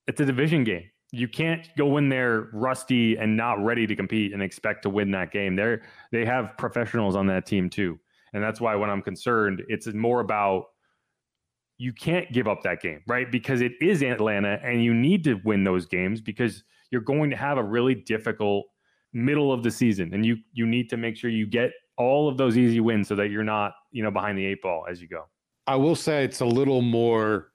it's 0.06 0.20
a 0.20 0.24
division 0.24 0.64
game. 0.64 0.90
You 1.12 1.28
can't 1.28 1.68
go 1.76 1.98
in 1.98 2.08
there 2.08 2.48
rusty 2.52 3.16
and 3.16 3.36
not 3.36 3.62
ready 3.62 3.86
to 3.86 3.94
compete 3.94 4.32
and 4.32 4.42
expect 4.42 4.82
to 4.84 4.90
win 4.90 5.10
that 5.10 5.30
game. 5.30 5.56
They're 5.56 5.82
they 6.10 6.24
have 6.24 6.56
professionals 6.56 7.16
on 7.16 7.26
that 7.26 7.44
team 7.44 7.68
too. 7.68 7.98
And 8.32 8.42
that's 8.42 8.62
why 8.62 8.74
when 8.76 8.88
I'm 8.88 9.02
concerned, 9.02 9.62
it's 9.68 9.86
more 9.88 10.20
about 10.20 10.68
you 11.82 11.92
can't 11.92 12.30
give 12.32 12.46
up 12.46 12.62
that 12.62 12.80
game, 12.80 13.00
right? 13.08 13.28
Because 13.28 13.60
it 13.60 13.72
is 13.80 14.04
Atlanta 14.04 14.60
and 14.62 14.84
you 14.84 14.94
need 14.94 15.24
to 15.24 15.34
win 15.44 15.64
those 15.64 15.84
games 15.84 16.20
because 16.20 16.62
you're 16.92 17.00
going 17.00 17.28
to 17.30 17.36
have 17.36 17.58
a 17.58 17.62
really 17.62 17.96
difficult 17.96 18.66
middle 19.12 19.52
of 19.52 19.64
the 19.64 19.70
season 19.70 20.14
and 20.14 20.24
you 20.24 20.36
you 20.52 20.64
need 20.64 20.88
to 20.88 20.96
make 20.96 21.16
sure 21.16 21.28
you 21.28 21.44
get 21.44 21.72
all 21.98 22.28
of 22.28 22.38
those 22.38 22.56
easy 22.56 22.78
wins 22.78 23.08
so 23.08 23.16
that 23.16 23.30
you're 23.30 23.42
not, 23.42 23.72
you 23.90 24.00
know, 24.00 24.12
behind 24.12 24.38
the 24.38 24.46
eight 24.46 24.62
ball 24.62 24.86
as 24.88 25.02
you 25.02 25.08
go. 25.08 25.24
I 25.66 25.74
will 25.74 25.96
say 25.96 26.22
it's 26.22 26.38
a 26.38 26.46
little 26.46 26.82
more 26.82 27.48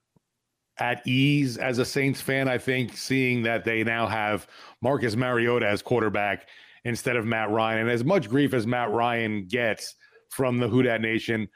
at 0.78 1.08
ease 1.08 1.58
as 1.58 1.80
a 1.80 1.86
Saints 1.86 2.20
fan, 2.20 2.50
I 2.50 2.58
think, 2.58 2.98
seeing 2.98 3.44
that 3.44 3.64
they 3.64 3.82
now 3.86 4.08
have 4.08 4.46
Marcus 4.82 5.16
Mariota 5.16 5.68
as 5.68 5.82
quarterback 5.82 6.50
instead 6.84 7.16
of 7.16 7.26
Matt 7.26 7.50
Ryan. 7.50 7.80
And 7.80 7.90
as 7.90 8.04
much 8.04 8.30
grief 8.30 8.54
as 8.54 8.68
Matt 8.68 8.92
Ryan 8.92 9.48
gets 9.48 9.96
from 10.30 10.58
the 10.58 10.68
Who 10.68 10.84
Dat 10.84 11.00
Nation, 11.00 11.48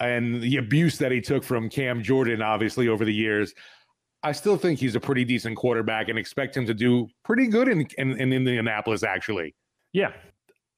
and 0.00 0.42
the 0.42 0.56
abuse 0.56 0.98
that 0.98 1.12
he 1.12 1.20
took 1.20 1.44
from 1.44 1.68
Cam 1.68 2.02
Jordan, 2.02 2.42
obviously, 2.42 2.88
over 2.88 3.04
the 3.04 3.14
years. 3.14 3.54
I 4.22 4.32
still 4.32 4.56
think 4.56 4.80
he's 4.80 4.94
a 4.94 5.00
pretty 5.00 5.24
decent 5.24 5.56
quarterback 5.56 6.08
and 6.08 6.18
expect 6.18 6.56
him 6.56 6.66
to 6.66 6.74
do 6.74 7.08
pretty 7.24 7.46
good 7.46 7.68
in, 7.68 7.86
in, 7.98 8.12
in 8.12 8.32
Indianapolis, 8.32 9.02
actually. 9.02 9.54
Yeah, 9.92 10.12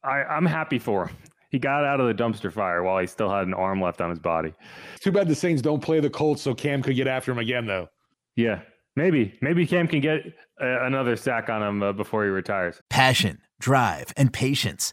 I, 0.02 0.24
I'm 0.24 0.46
happy 0.46 0.78
for 0.78 1.06
him. 1.06 1.16
He 1.50 1.60
got 1.60 1.84
out 1.84 2.00
of 2.00 2.08
the 2.08 2.22
dumpster 2.22 2.52
fire 2.52 2.82
while 2.82 2.98
he 2.98 3.06
still 3.06 3.30
had 3.30 3.46
an 3.46 3.54
arm 3.54 3.80
left 3.80 4.00
on 4.00 4.10
his 4.10 4.18
body. 4.18 4.52
Too 5.00 5.12
bad 5.12 5.28
the 5.28 5.34
Saints 5.34 5.62
don't 5.62 5.80
play 5.80 6.00
the 6.00 6.10
Colts 6.10 6.42
so 6.42 6.54
Cam 6.54 6.82
could 6.82 6.96
get 6.96 7.06
after 7.06 7.30
him 7.30 7.38
again, 7.38 7.66
though. 7.66 7.88
Yeah, 8.34 8.62
maybe. 8.96 9.38
Maybe 9.40 9.66
Cam 9.66 9.86
can 9.86 10.00
get 10.00 10.26
uh, 10.60 10.84
another 10.84 11.16
sack 11.16 11.48
on 11.48 11.62
him 11.62 11.82
uh, 11.82 11.92
before 11.92 12.24
he 12.24 12.30
retires. 12.30 12.80
Passion, 12.90 13.38
drive, 13.60 14.12
and 14.16 14.32
patience. 14.32 14.92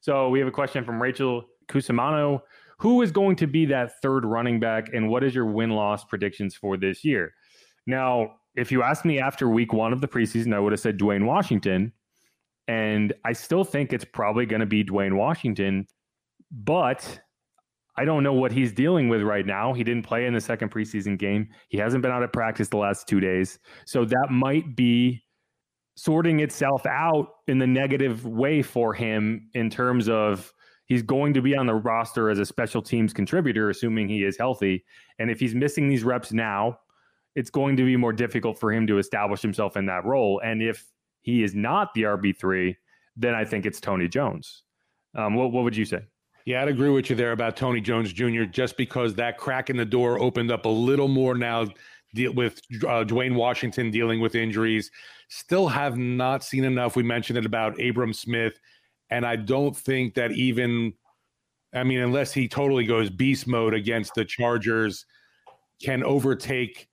So 0.00 0.28
we 0.28 0.38
have 0.38 0.48
a 0.48 0.52
question 0.52 0.84
from 0.84 1.00
Rachel 1.00 1.44
Cusimano. 1.68 2.40
Who 2.78 3.02
is 3.02 3.12
going 3.12 3.36
to 3.36 3.46
be 3.46 3.66
that 3.66 4.00
third 4.00 4.24
running 4.24 4.58
back, 4.58 4.88
and 4.94 5.08
what 5.10 5.22
is 5.22 5.34
your 5.34 5.46
win 5.46 5.70
loss 5.70 6.04
predictions 6.04 6.54
for 6.54 6.78
this 6.78 7.04
year? 7.04 7.34
Now, 7.86 8.36
if 8.54 8.72
you 8.72 8.82
asked 8.82 9.04
me 9.04 9.18
after 9.20 9.48
week 9.48 9.72
one 9.72 9.92
of 9.92 10.00
the 10.00 10.08
preseason, 10.08 10.54
I 10.54 10.58
would 10.58 10.72
have 10.72 10.80
said 10.80 10.98
Dwayne 10.98 11.26
Washington. 11.26 11.92
And 12.68 13.12
I 13.24 13.32
still 13.32 13.64
think 13.64 13.92
it's 13.92 14.04
probably 14.04 14.46
going 14.46 14.60
to 14.60 14.66
be 14.66 14.84
Dwayne 14.84 15.16
Washington, 15.16 15.88
but 16.52 17.20
I 17.96 18.04
don't 18.04 18.22
know 18.22 18.32
what 18.32 18.52
he's 18.52 18.72
dealing 18.72 19.08
with 19.08 19.22
right 19.22 19.44
now. 19.44 19.72
He 19.72 19.82
didn't 19.82 20.06
play 20.06 20.24
in 20.24 20.34
the 20.34 20.40
second 20.40 20.70
preseason 20.70 21.18
game. 21.18 21.48
He 21.68 21.78
hasn't 21.78 22.02
been 22.02 22.12
out 22.12 22.22
of 22.22 22.32
practice 22.32 22.68
the 22.68 22.76
last 22.76 23.08
two 23.08 23.18
days. 23.18 23.58
So 23.86 24.04
that 24.04 24.28
might 24.30 24.76
be 24.76 25.22
sorting 25.96 26.40
itself 26.40 26.86
out 26.86 27.34
in 27.46 27.58
the 27.58 27.66
negative 27.66 28.26
way 28.26 28.62
for 28.62 28.94
him 28.94 29.48
in 29.54 29.68
terms 29.68 30.08
of 30.08 30.52
he's 30.86 31.02
going 31.02 31.34
to 31.34 31.42
be 31.42 31.56
on 31.56 31.66
the 31.66 31.74
roster 31.74 32.30
as 32.30 32.38
a 32.38 32.46
special 32.46 32.82
teams 32.82 33.12
contributor, 33.12 33.70
assuming 33.70 34.08
he 34.08 34.24
is 34.24 34.36
healthy. 34.36 34.84
And 35.18 35.30
if 35.30 35.38
he's 35.38 35.54
missing 35.54 35.88
these 35.88 36.04
reps 36.04 36.32
now, 36.32 36.78
it's 37.36 37.50
going 37.50 37.76
to 37.76 37.84
be 37.84 37.96
more 37.96 38.12
difficult 38.12 38.58
for 38.58 38.72
him 38.72 38.86
to 38.86 38.98
establish 38.98 39.40
himself 39.40 39.76
in 39.76 39.86
that 39.86 40.04
role. 40.04 40.40
And 40.44 40.62
if 40.62 40.86
he 41.22 41.42
is 41.42 41.54
not 41.54 41.94
the 41.94 42.02
RB3, 42.02 42.76
then 43.16 43.34
I 43.34 43.44
think 43.44 43.66
it's 43.66 43.80
Tony 43.80 44.08
Jones. 44.08 44.62
Um, 45.14 45.34
what, 45.34 45.52
what 45.52 45.64
would 45.64 45.76
you 45.76 45.84
say? 45.84 46.02
Yeah, 46.46 46.62
I'd 46.62 46.68
agree 46.68 46.88
with 46.88 47.10
you 47.10 47.16
there 47.16 47.32
about 47.32 47.56
Tony 47.56 47.80
Jones 47.80 48.12
Jr. 48.12 48.44
Just 48.44 48.76
because 48.76 49.14
that 49.14 49.38
crack 49.38 49.70
in 49.70 49.76
the 49.76 49.84
door 49.84 50.18
opened 50.18 50.50
up 50.50 50.64
a 50.64 50.68
little 50.68 51.08
more 51.08 51.34
now 51.34 51.66
deal 52.14 52.32
with 52.32 52.60
uh, 52.82 53.04
Dwayne 53.04 53.34
Washington 53.34 53.90
dealing 53.90 54.20
with 54.20 54.34
injuries. 54.34 54.90
Still 55.32 55.68
have 55.68 55.96
not 55.96 56.42
seen 56.42 56.64
enough. 56.64 56.96
We 56.96 57.04
mentioned 57.04 57.38
it 57.38 57.46
about 57.46 57.80
Abram 57.80 58.12
Smith, 58.12 58.58
and 59.10 59.24
I 59.24 59.36
don't 59.36 59.76
think 59.76 60.14
that 60.14 60.32
even, 60.32 60.92
I 61.72 61.84
mean, 61.84 62.00
unless 62.00 62.32
he 62.32 62.48
totally 62.48 62.84
goes 62.84 63.10
beast 63.10 63.46
mode 63.46 63.72
against 63.72 64.14
the 64.14 64.24
Chargers, 64.24 65.06
can 65.80 66.02
overtake 66.02 66.88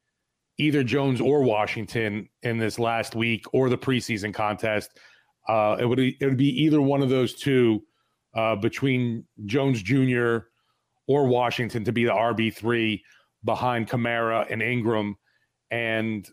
either 0.59 0.83
Jones 0.83 1.19
or 1.19 1.41
Washington 1.41 2.29
in 2.43 2.59
this 2.59 2.77
last 2.79 3.15
week 3.15 3.43
or 3.53 3.69
the 3.69 3.77
preseason 3.77 4.33
contest. 4.33 4.99
Uh, 5.49 5.77
it 5.79 5.85
would 5.85 5.99
it 5.99 6.21
would 6.21 6.37
be 6.37 6.63
either 6.63 6.79
one 6.79 7.01
of 7.01 7.09
those 7.09 7.33
two 7.33 7.83
uh, 8.35 8.55
between 8.55 9.25
Jones 9.45 9.81
Jr. 9.81 10.39
or 11.07 11.25
Washington 11.25 11.83
to 11.83 11.91
be 11.91 12.05
the 12.05 12.11
RB 12.11 12.53
three 12.53 13.03
behind 13.43 13.89
Kamara 13.89 14.45
and 14.51 14.61
Ingram. 14.61 15.15
And 15.71 16.27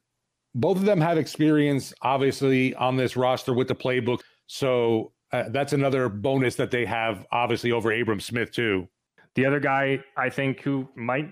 both 0.55 0.77
of 0.77 0.85
them 0.85 1.01
have 1.01 1.19
experience, 1.19 1.93
obviously, 2.03 2.75
on 2.75 2.97
this 2.97 3.17
roster 3.17 3.53
with 3.53 3.69
the 3.69 3.75
playbook. 3.75 4.21
So 4.47 5.13
uh, 5.33 5.45
that's 5.49 5.73
another 5.73 6.09
bonus 6.09 6.55
that 6.57 6.71
they 6.71 6.85
have, 6.85 7.27
obviously, 7.33 7.73
over 7.73 7.93
Abram 7.93 8.21
Smith, 8.21 8.53
too. 8.53 8.89
The 9.35 9.47
other 9.47 9.61
guy 9.61 10.03
I 10.17 10.31
think 10.31 10.61
who 10.61 10.89
might 10.95 11.31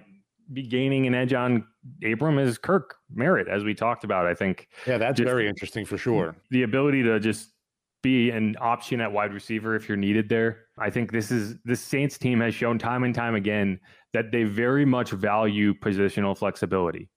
be 0.53 0.63
gaining 0.63 1.07
an 1.07 1.15
edge 1.15 1.33
on 1.33 1.65
Abram 2.05 2.39
is 2.39 2.59
Kirk 2.59 2.97
Merritt, 3.15 3.49
as 3.49 3.65
we 3.65 3.75
talked 3.75 4.05
about. 4.05 4.27
I 4.27 4.35
think. 4.35 4.69
Yeah, 4.87 4.99
that's 4.99 5.21
very 5.21 5.49
interesting 5.49 5.85
for 5.85 5.97
sure. 5.97 6.37
The 6.51 6.65
ability 6.65 7.03
to 7.05 7.21
just 7.21 7.51
be 8.03 8.31
an 8.31 8.57
option 8.61 9.01
at 9.01 9.13
wide 9.13 9.33
receiver 9.33 9.77
if 9.77 9.89
you're 9.89 9.97
needed 9.97 10.29
there. 10.29 10.67
I 10.79 10.91
think 10.91 11.13
this 11.13 11.31
is 11.31 11.57
the 11.65 11.77
Saints 11.77 12.19
team 12.19 12.41
has 12.41 12.55
shown 12.55 12.79
time 12.79 13.05
and 13.05 13.15
time 13.15 13.37
again 13.37 13.79
that 14.13 14.33
they 14.33 14.43
very 14.43 14.85
much 14.85 15.11
value 15.11 15.73
positional 15.75 16.37
flexibility. 16.37 17.09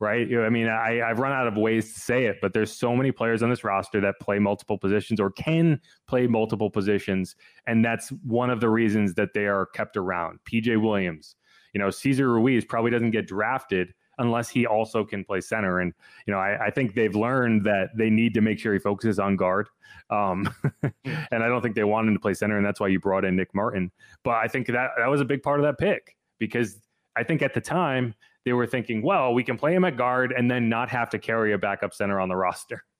Right. 0.00 0.26
I 0.34 0.48
mean, 0.48 0.66
I, 0.66 1.02
I've 1.02 1.18
run 1.18 1.30
out 1.30 1.46
of 1.46 1.58
ways 1.58 1.92
to 1.92 2.00
say 2.00 2.24
it, 2.24 2.38
but 2.40 2.54
there's 2.54 2.72
so 2.72 2.96
many 2.96 3.12
players 3.12 3.42
on 3.42 3.50
this 3.50 3.64
roster 3.64 4.00
that 4.00 4.18
play 4.18 4.38
multiple 4.38 4.78
positions 4.78 5.20
or 5.20 5.30
can 5.30 5.78
play 6.06 6.26
multiple 6.26 6.70
positions. 6.70 7.36
And 7.66 7.84
that's 7.84 8.08
one 8.24 8.48
of 8.48 8.60
the 8.60 8.70
reasons 8.70 9.12
that 9.14 9.34
they 9.34 9.44
are 9.46 9.66
kept 9.66 9.98
around. 9.98 10.38
PJ 10.50 10.80
Williams, 10.80 11.36
you 11.74 11.80
know, 11.80 11.90
Cesar 11.90 12.32
Ruiz 12.32 12.64
probably 12.64 12.90
doesn't 12.90 13.10
get 13.10 13.26
drafted 13.26 13.92
unless 14.20 14.48
he 14.48 14.66
also 14.66 15.04
can 15.04 15.22
play 15.22 15.40
center. 15.42 15.80
And, 15.80 15.92
you 16.26 16.32
know, 16.32 16.38
I, 16.38 16.66
I 16.66 16.70
think 16.70 16.94
they've 16.94 17.14
learned 17.14 17.64
that 17.66 17.90
they 17.94 18.08
need 18.08 18.32
to 18.34 18.40
make 18.40 18.58
sure 18.58 18.72
he 18.72 18.78
focuses 18.78 19.18
on 19.18 19.36
guard. 19.36 19.68
Um, 20.08 20.48
and 21.04 21.42
I 21.42 21.48
don't 21.48 21.60
think 21.60 21.74
they 21.74 21.84
want 21.84 22.08
him 22.08 22.14
to 22.14 22.20
play 22.20 22.34
center. 22.34 22.56
And 22.56 22.64
that's 22.64 22.80
why 22.80 22.88
you 22.88 23.00
brought 23.00 23.26
in 23.26 23.36
Nick 23.36 23.54
Martin. 23.54 23.90
But 24.22 24.36
I 24.36 24.46
think 24.46 24.66
that 24.68 24.92
that 24.96 25.06
was 25.08 25.20
a 25.20 25.26
big 25.26 25.42
part 25.42 25.60
of 25.60 25.64
that 25.64 25.78
pick 25.78 26.16
because 26.38 26.80
I 27.16 27.22
think 27.22 27.42
at 27.42 27.54
the 27.54 27.60
time 27.60 28.14
they 28.44 28.52
were 28.52 28.66
thinking, 28.66 29.02
well, 29.02 29.34
we 29.34 29.44
can 29.44 29.56
play 29.56 29.74
him 29.74 29.84
at 29.84 29.96
guard 29.96 30.32
and 30.36 30.50
then 30.50 30.68
not 30.68 30.88
have 30.90 31.10
to 31.10 31.18
carry 31.18 31.52
a 31.52 31.58
backup 31.58 31.94
center 31.94 32.20
on 32.20 32.28
the 32.28 32.36
roster. 32.36 32.84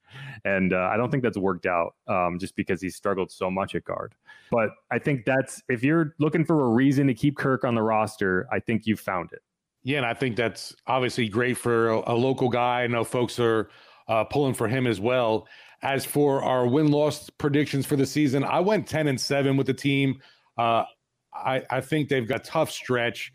And 0.45 0.73
uh, 0.73 0.91
I 0.93 0.97
don't 0.97 1.09
think 1.09 1.23
that's 1.23 1.39
worked 1.39 1.67
out 1.67 1.95
um, 2.09 2.41
just 2.41 2.57
because 2.57 2.83
he 2.83 2.91
struggled 2.91 3.31
so 3.31 3.49
much 3.49 3.77
at 3.77 3.85
guard. 3.85 4.17
But 4.51 4.71
I 4.91 4.99
think 4.99 5.25
that's 5.25 5.63
if 5.69 5.85
you're 5.85 6.17
looking 6.19 6.45
for 6.45 6.65
a 6.65 6.69
reason 6.69 7.07
to 7.07 7.15
keep 7.15 7.37
Kirk 7.37 7.63
on 7.63 7.77
the 7.77 7.83
roster, 7.83 8.49
I 8.51 8.59
think 8.59 8.87
you've 8.87 8.99
found 8.99 9.33
it. 9.33 9.41
Yeah, 9.85 9.99
and 9.99 10.07
I 10.07 10.15
think 10.15 10.35
that's 10.35 10.75
obviously 10.89 11.29
great 11.29 11.57
for 11.57 11.91
a, 11.91 12.13
a 12.13 12.15
local 12.15 12.49
guy. 12.49 12.83
I 12.83 12.87
know 12.89 13.05
folks 13.05 13.39
are 13.39 13.71
uh, 14.09 14.25
pulling 14.25 14.55
for 14.55 14.67
him 14.67 14.89
as 14.89 15.01
well. 15.01 15.47
As 15.83 16.05
for 16.05 16.43
our 16.43 16.67
win 16.67 16.91
loss 16.91 17.31
predictions 17.31 17.87
for 17.87 17.95
the 17.95 18.05
season, 18.05 18.43
I 18.43 18.59
went 18.61 18.89
10 18.89 19.07
and 19.07 19.21
7 19.21 19.57
with 19.57 19.69
the 19.69 19.75
team. 19.75 20.21
Uh, 20.59 20.85
I, 21.33 21.63
I 21.71 21.81
think 21.81 22.09
they've 22.09 22.27
got 22.27 22.45
tough 22.45 22.71
stretch 22.71 23.33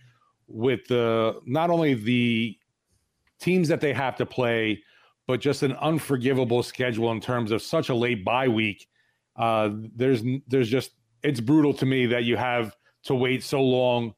with 0.48 0.86
the 0.88 1.40
not 1.46 1.70
only 1.70 1.94
the 1.94 2.58
teams 3.40 3.68
that 3.68 3.82
they 3.82 3.94
have 3.94 4.16
to 4.18 4.26
play, 4.26 4.82
but 5.28 5.40
just 5.40 5.64
an 5.64 5.74
unforgivable 5.74 6.64
schedule 6.64 7.12
in 7.12 7.20
terms 7.20 7.52
of 7.52 7.62
such 7.62 7.90
a 7.90 7.96
late 7.96 8.24
bye 8.24 8.48
week. 8.48 8.88
Uh, 9.36 9.70
there's 9.96 10.24
there's 10.48 10.70
just 10.70 10.92
it's 11.24 11.40
brutal 11.40 11.74
to 11.74 11.86
me 11.86 12.06
that 12.06 12.24
you 12.24 12.38
have 12.38 12.76
to 13.04 13.16
wait 13.16 13.44
so 13.44 13.62
long 13.62 14.14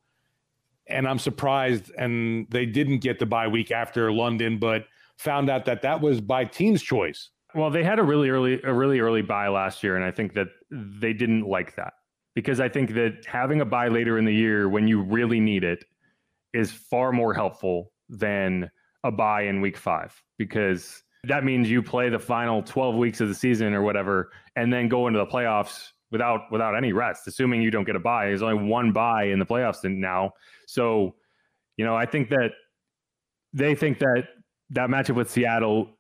and 0.89 1.07
I'm 1.07 1.19
surprised. 1.19 1.91
And 1.97 2.47
they 2.49 2.65
didn't 2.65 2.99
get 2.99 3.19
the 3.19 3.25
bye 3.25 3.47
week 3.47 3.71
after 3.71 4.11
London, 4.11 4.57
but 4.57 4.85
found 5.17 5.49
out 5.49 5.65
that 5.65 5.81
that 5.81 6.01
was 6.01 6.21
by 6.21 6.45
team's 6.45 6.81
choice. 6.81 7.29
Well, 7.55 7.69
they 7.69 7.83
had 7.83 7.99
a 7.99 8.03
really 8.03 8.29
early, 8.29 8.61
a 8.63 8.73
really 8.73 8.99
early 8.99 9.21
bye 9.21 9.47
last 9.47 9.83
year, 9.83 9.95
and 9.95 10.05
I 10.05 10.11
think 10.11 10.33
that 10.33 10.47
they 10.69 11.13
didn't 11.13 11.47
like 11.47 11.75
that 11.75 11.93
because 12.35 12.59
I 12.59 12.69
think 12.69 12.93
that 12.93 13.25
having 13.25 13.61
a 13.61 13.65
bye 13.65 13.87
later 13.87 14.17
in 14.17 14.25
the 14.25 14.33
year 14.33 14.69
when 14.69 14.87
you 14.87 15.01
really 15.01 15.39
need 15.39 15.63
it 15.63 15.83
is 16.57 16.71
far 16.71 17.11
more 17.11 17.33
helpful 17.33 17.91
than 18.09 18.69
a 19.03 19.11
bye 19.11 19.43
in 19.43 19.61
week 19.61 19.77
five 19.77 20.21
because 20.37 21.03
that 21.23 21.43
means 21.43 21.69
you 21.69 21.83
play 21.83 22.09
the 22.09 22.19
final 22.19 22.63
12 22.63 22.95
weeks 22.95 23.21
of 23.21 23.27
the 23.27 23.35
season 23.35 23.73
or 23.73 23.81
whatever 23.81 24.31
and 24.55 24.71
then 24.71 24.87
go 24.87 25.07
into 25.07 25.19
the 25.19 25.25
playoffs 25.25 25.89
without 26.11 26.51
without 26.51 26.75
any 26.75 26.93
rest, 26.93 27.27
assuming 27.27 27.61
you 27.61 27.71
don't 27.71 27.83
get 27.83 27.95
a 27.95 27.99
bye 27.99 28.27
There's 28.27 28.41
only 28.41 28.63
one 28.67 28.91
bye 28.91 29.25
in 29.25 29.39
the 29.39 29.45
playoffs 29.45 29.83
now. 29.83 30.31
So, 30.65 31.15
you 31.75 31.85
know, 31.85 31.95
I 31.95 32.05
think 32.05 32.29
that 32.29 32.51
they 33.53 33.75
think 33.75 33.99
that 33.99 34.23
that 34.71 34.89
matchup 34.89 35.15
with 35.15 35.29
Seattle 35.29 35.97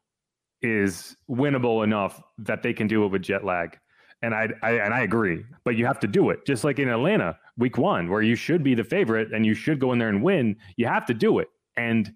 is 0.61 1.15
winnable 1.29 1.83
enough 1.83 2.21
that 2.39 2.63
they 2.63 2.73
can 2.73 2.87
do 2.87 3.05
it 3.05 3.09
with 3.09 3.21
jet 3.21 3.45
lag. 3.45 3.77
And 4.21 4.33
I, 4.33 4.49
I 4.63 4.71
and 4.71 4.93
I 4.93 5.01
agree, 5.01 5.43
but 5.63 5.75
you 5.75 5.85
have 5.85 5.99
to 5.99 6.07
do 6.07 6.31
it. 6.31 6.45
Just 6.45 6.63
like 6.63 6.79
in 6.79 6.89
Atlanta, 6.89 7.37
week 7.57 7.77
one, 7.77 8.09
where 8.09 8.21
you 8.21 8.35
should 8.35 8.63
be 8.63 8.75
the 8.75 8.83
favorite 8.83 9.33
and 9.33 9.45
you 9.45 9.53
should 9.53 9.79
go 9.79 9.91
in 9.93 9.99
there 9.99 10.09
and 10.09 10.23
win, 10.23 10.55
you 10.75 10.85
have 10.85 11.05
to 11.07 11.13
do 11.13 11.39
it. 11.39 11.47
And 11.75 12.11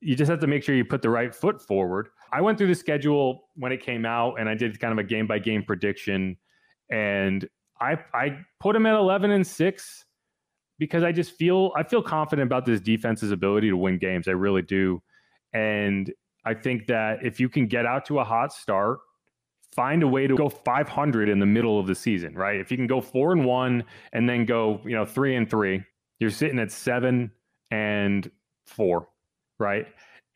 you 0.00 0.14
just 0.14 0.30
have 0.30 0.40
to 0.40 0.46
make 0.46 0.62
sure 0.62 0.74
you 0.74 0.84
put 0.84 1.02
the 1.02 1.10
right 1.10 1.34
foot 1.34 1.60
forward. 1.60 2.08
I 2.32 2.40
went 2.40 2.58
through 2.58 2.68
the 2.68 2.74
schedule 2.74 3.48
when 3.56 3.72
it 3.72 3.82
came 3.82 4.04
out 4.04 4.38
and 4.38 4.48
I 4.48 4.54
did 4.54 4.78
kind 4.78 4.92
of 4.92 4.98
a 4.98 5.04
game 5.04 5.26
by 5.26 5.38
game 5.38 5.62
prediction 5.62 6.36
and 6.90 7.48
I 7.80 7.98
I 8.14 8.38
put 8.60 8.74
them 8.74 8.86
at 8.86 8.94
11 8.94 9.30
and 9.30 9.46
6 9.46 10.04
because 10.78 11.02
I 11.02 11.12
just 11.12 11.32
feel 11.32 11.72
I 11.76 11.82
feel 11.82 12.02
confident 12.02 12.46
about 12.46 12.64
this 12.64 12.80
defense's 12.80 13.32
ability 13.32 13.70
to 13.70 13.76
win 13.76 13.98
games. 13.98 14.28
I 14.28 14.32
really 14.32 14.62
do. 14.62 15.02
And 15.52 16.12
I 16.44 16.54
think 16.54 16.86
that 16.86 17.24
if 17.24 17.40
you 17.40 17.48
can 17.48 17.66
get 17.66 17.86
out 17.86 18.04
to 18.06 18.20
a 18.20 18.24
hot 18.24 18.52
start, 18.52 18.98
find 19.72 20.02
a 20.02 20.08
way 20.08 20.26
to 20.26 20.36
go 20.36 20.48
500 20.48 21.28
in 21.28 21.38
the 21.38 21.46
middle 21.46 21.78
of 21.78 21.86
the 21.86 21.94
season, 21.94 22.34
right? 22.34 22.58
If 22.58 22.70
you 22.70 22.76
can 22.76 22.86
go 22.86 23.00
4 23.00 23.32
and 23.32 23.44
1 23.44 23.84
and 24.12 24.28
then 24.28 24.44
go, 24.44 24.80
you 24.84 24.96
know, 24.96 25.04
3 25.04 25.36
and 25.36 25.48
3, 25.48 25.82
you're 26.18 26.30
sitting 26.30 26.58
at 26.58 26.72
7 26.72 27.30
and 27.70 28.30
4, 28.66 29.08
right? 29.58 29.86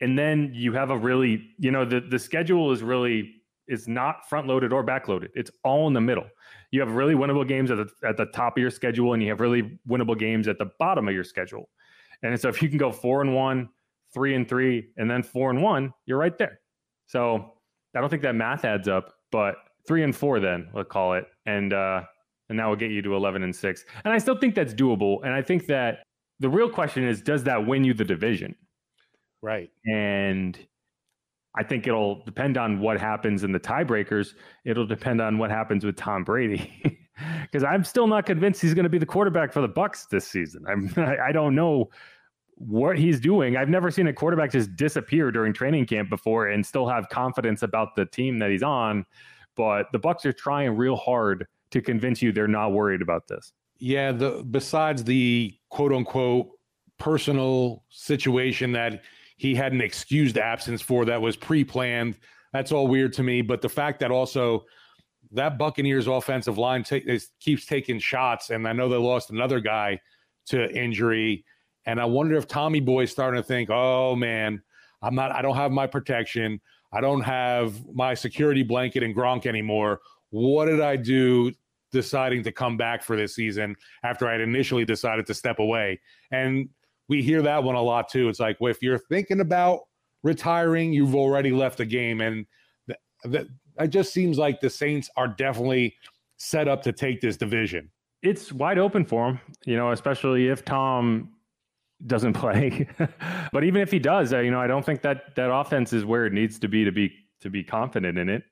And 0.01 0.17
then 0.17 0.51
you 0.53 0.73
have 0.73 0.89
a 0.89 0.97
really, 0.97 1.49
you 1.57 1.71
know, 1.71 1.85
the 1.85 2.01
the 2.01 2.19
schedule 2.19 2.71
is 2.71 2.83
really 2.83 3.43
is 3.67 3.87
not 3.87 4.27
front 4.27 4.47
loaded 4.47 4.73
or 4.73 4.83
back 4.83 5.07
loaded. 5.07 5.31
It's 5.35 5.51
all 5.63 5.87
in 5.87 5.93
the 5.93 6.01
middle. 6.01 6.25
You 6.71 6.81
have 6.81 6.91
really 6.91 7.13
winnable 7.13 7.47
games 7.47 7.71
at 7.71 7.77
the, 7.77 7.89
at 8.05 8.17
the 8.17 8.25
top 8.25 8.57
of 8.57 8.61
your 8.61 8.71
schedule, 8.71 9.13
and 9.13 9.23
you 9.23 9.29
have 9.29 9.39
really 9.39 9.79
winnable 9.87 10.17
games 10.17 10.47
at 10.47 10.57
the 10.57 10.71
bottom 10.79 11.07
of 11.07 11.13
your 11.13 11.23
schedule. 11.23 11.69
And 12.23 12.39
so 12.39 12.49
if 12.49 12.61
you 12.61 12.69
can 12.69 12.77
go 12.77 12.91
four 12.91 13.21
and 13.21 13.33
one, 13.33 13.69
three 14.13 14.35
and 14.35 14.47
three, 14.47 14.89
and 14.97 15.09
then 15.09 15.23
four 15.23 15.49
and 15.49 15.61
one, 15.61 15.93
you're 16.05 16.17
right 16.17 16.37
there. 16.37 16.59
So 17.05 17.53
I 17.95 18.01
don't 18.01 18.09
think 18.09 18.23
that 18.23 18.35
math 18.35 18.65
adds 18.65 18.87
up, 18.87 19.13
but 19.33 19.55
three 19.87 20.03
and 20.03 20.15
four, 20.15 20.39
then 20.39 20.69
we'll 20.73 20.85
call 20.85 21.15
it, 21.15 21.25
and 21.45 21.73
uh, 21.73 22.03
and 22.47 22.59
that 22.59 22.67
will 22.67 22.77
get 22.77 22.91
you 22.91 23.01
to 23.01 23.15
eleven 23.15 23.43
and 23.43 23.53
six. 23.53 23.83
And 24.05 24.13
I 24.13 24.19
still 24.19 24.37
think 24.37 24.55
that's 24.55 24.73
doable. 24.73 25.17
And 25.23 25.33
I 25.33 25.41
think 25.41 25.65
that 25.65 26.03
the 26.39 26.47
real 26.47 26.69
question 26.69 27.03
is, 27.03 27.21
does 27.21 27.43
that 27.45 27.65
win 27.65 27.83
you 27.83 27.93
the 27.93 28.05
division? 28.05 28.55
Right. 29.41 29.71
And 29.85 30.57
I 31.55 31.63
think 31.63 31.87
it'll 31.87 32.23
depend 32.23 32.57
on 32.57 32.79
what 32.79 32.99
happens 32.99 33.43
in 33.43 33.51
the 33.51 33.59
tiebreakers. 33.59 34.35
It'll 34.65 34.87
depend 34.87 35.19
on 35.19 35.37
what 35.37 35.49
happens 35.49 35.83
with 35.83 35.97
Tom 35.97 36.23
Brady, 36.23 36.99
because 37.41 37.63
I'm 37.63 37.83
still 37.83 38.07
not 38.07 38.27
convinced 38.27 38.61
he's 38.61 38.75
going 38.75 38.83
to 38.83 38.89
be 38.89 38.99
the 38.99 39.05
quarterback 39.05 39.51
for 39.51 39.61
the 39.61 39.67
bucks 39.67 40.05
this 40.05 40.27
season. 40.27 40.63
I'm 40.69 40.93
I 40.97 41.31
don't 41.31 41.55
know 41.55 41.89
what 42.67 42.97
he's 42.97 43.19
doing. 43.19 43.57
I've 43.57 43.69
never 43.69 43.91
seen 43.91 44.07
a 44.07 44.13
quarterback 44.13 44.51
just 44.51 44.75
disappear 44.75 45.31
during 45.31 45.53
training 45.53 45.85
camp 45.85 46.09
before 46.09 46.47
and 46.47 46.65
still 46.65 46.87
have 46.87 47.09
confidence 47.09 47.63
about 47.63 47.95
the 47.95 48.05
team 48.05 48.39
that 48.39 48.51
he's 48.51 48.63
on. 48.63 49.05
But 49.55 49.91
the 49.91 49.99
Bucks 49.99 50.25
are 50.25 50.33
trying 50.33 50.75
real 50.75 50.95
hard 50.95 51.47
to 51.71 51.81
convince 51.81 52.21
you 52.21 52.31
they're 52.31 52.47
not 52.47 52.71
worried 52.71 53.01
about 53.01 53.27
this. 53.27 53.53
Yeah, 53.79 54.11
the 54.11 54.45
besides 54.49 55.03
the 55.03 55.53
quote 55.69 55.91
unquote 55.91 56.49
personal 56.97 57.83
situation 57.89 58.71
that 58.71 59.01
he 59.37 59.55
had 59.55 59.73
an 59.73 59.81
excused 59.81 60.37
absence 60.37 60.81
for 60.81 61.05
that 61.05 61.21
was 61.21 61.35
pre-planned. 61.35 62.17
That's 62.53 62.71
all 62.71 62.87
weird 62.87 63.13
to 63.13 63.23
me. 63.23 63.41
But 63.41 63.61
the 63.61 63.69
fact 63.69 63.99
that 63.99 64.11
also 64.11 64.65
that 65.31 65.57
Buccaneers 65.57 66.07
offensive 66.07 66.57
line 66.57 66.85
keeps 67.39 67.65
taking 67.65 67.99
shots, 67.99 68.51
and 68.51 68.67
I 68.67 68.73
know 68.73 68.87
they 68.87 68.95
lost 68.95 69.31
another 69.31 69.59
guy 69.59 69.99
to 70.45 70.71
injury, 70.73 71.43
and 71.85 71.99
I 71.99 72.05
wonder 72.05 72.35
if 72.35 72.47
Tommy 72.47 72.79
Boy's 72.79 73.11
starting 73.11 73.41
to 73.41 73.47
think, 73.47 73.69
oh 73.69 74.15
man, 74.15 74.61
I'm 75.01 75.15
not, 75.15 75.31
I 75.31 75.41
don't 75.41 75.55
have 75.55 75.71
my 75.71 75.87
protection, 75.87 76.61
I 76.91 77.01
don't 77.01 77.21
have 77.21 77.73
my 77.93 78.13
security 78.13 78.63
blanket 78.63 79.03
and 79.03 79.15
Gronk 79.15 79.45
anymore. 79.45 79.99
What 80.29 80.65
did 80.65 80.81
I 80.81 80.95
do 80.95 81.51
deciding 81.91 82.43
to 82.43 82.51
come 82.51 82.77
back 82.77 83.03
for 83.03 83.15
this 83.15 83.35
season 83.35 83.75
after 84.03 84.27
I 84.27 84.33
had 84.33 84.41
initially 84.41 84.85
decided 84.85 85.25
to 85.27 85.33
step 85.33 85.59
away? 85.59 85.99
And 86.31 86.69
we 87.09 87.21
hear 87.21 87.41
that 87.41 87.63
one 87.63 87.75
a 87.75 87.81
lot 87.81 88.09
too. 88.09 88.29
It's 88.29 88.39
like, 88.39 88.57
well, 88.59 88.71
if 88.71 88.81
you're 88.81 88.97
thinking 88.97 89.41
about 89.41 89.81
retiring, 90.23 90.93
you've 90.93 91.15
already 91.15 91.51
left 91.51 91.77
the 91.77 91.85
game. 91.85 92.21
And 92.21 92.45
that 92.87 92.99
th- 93.29 93.47
it 93.79 93.87
just 93.87 94.13
seems 94.13 94.37
like 94.37 94.61
the 94.61 94.69
Saints 94.69 95.09
are 95.17 95.27
definitely 95.27 95.95
set 96.37 96.67
up 96.67 96.81
to 96.83 96.91
take 96.91 97.21
this 97.21 97.37
division. 97.37 97.89
It's 98.21 98.51
wide 98.53 98.77
open 98.77 99.03
for 99.03 99.27
them, 99.27 99.39
you 99.65 99.75
know, 99.75 99.91
especially 99.91 100.47
if 100.47 100.63
Tom 100.63 101.32
doesn't 102.07 102.33
play. 102.43 102.87
but 103.51 103.63
even 103.63 103.81
if 103.81 103.91
he 103.91 103.99
does, 103.99 104.31
you 104.31 104.51
know, 104.51 104.59
I 104.59 104.67
don't 104.67 104.85
think 104.85 105.01
that 105.01 105.35
that 105.35 105.53
offense 105.53 105.93
is 105.93 106.05
where 106.05 106.25
it 106.25 106.33
needs 106.33 106.59
to 106.59 106.67
be 106.67 106.83
to 106.83 106.91
be 106.91 107.13
to 107.41 107.49
be 107.49 107.63
confident 107.63 108.17
in 108.17 108.29
it. 108.29 108.43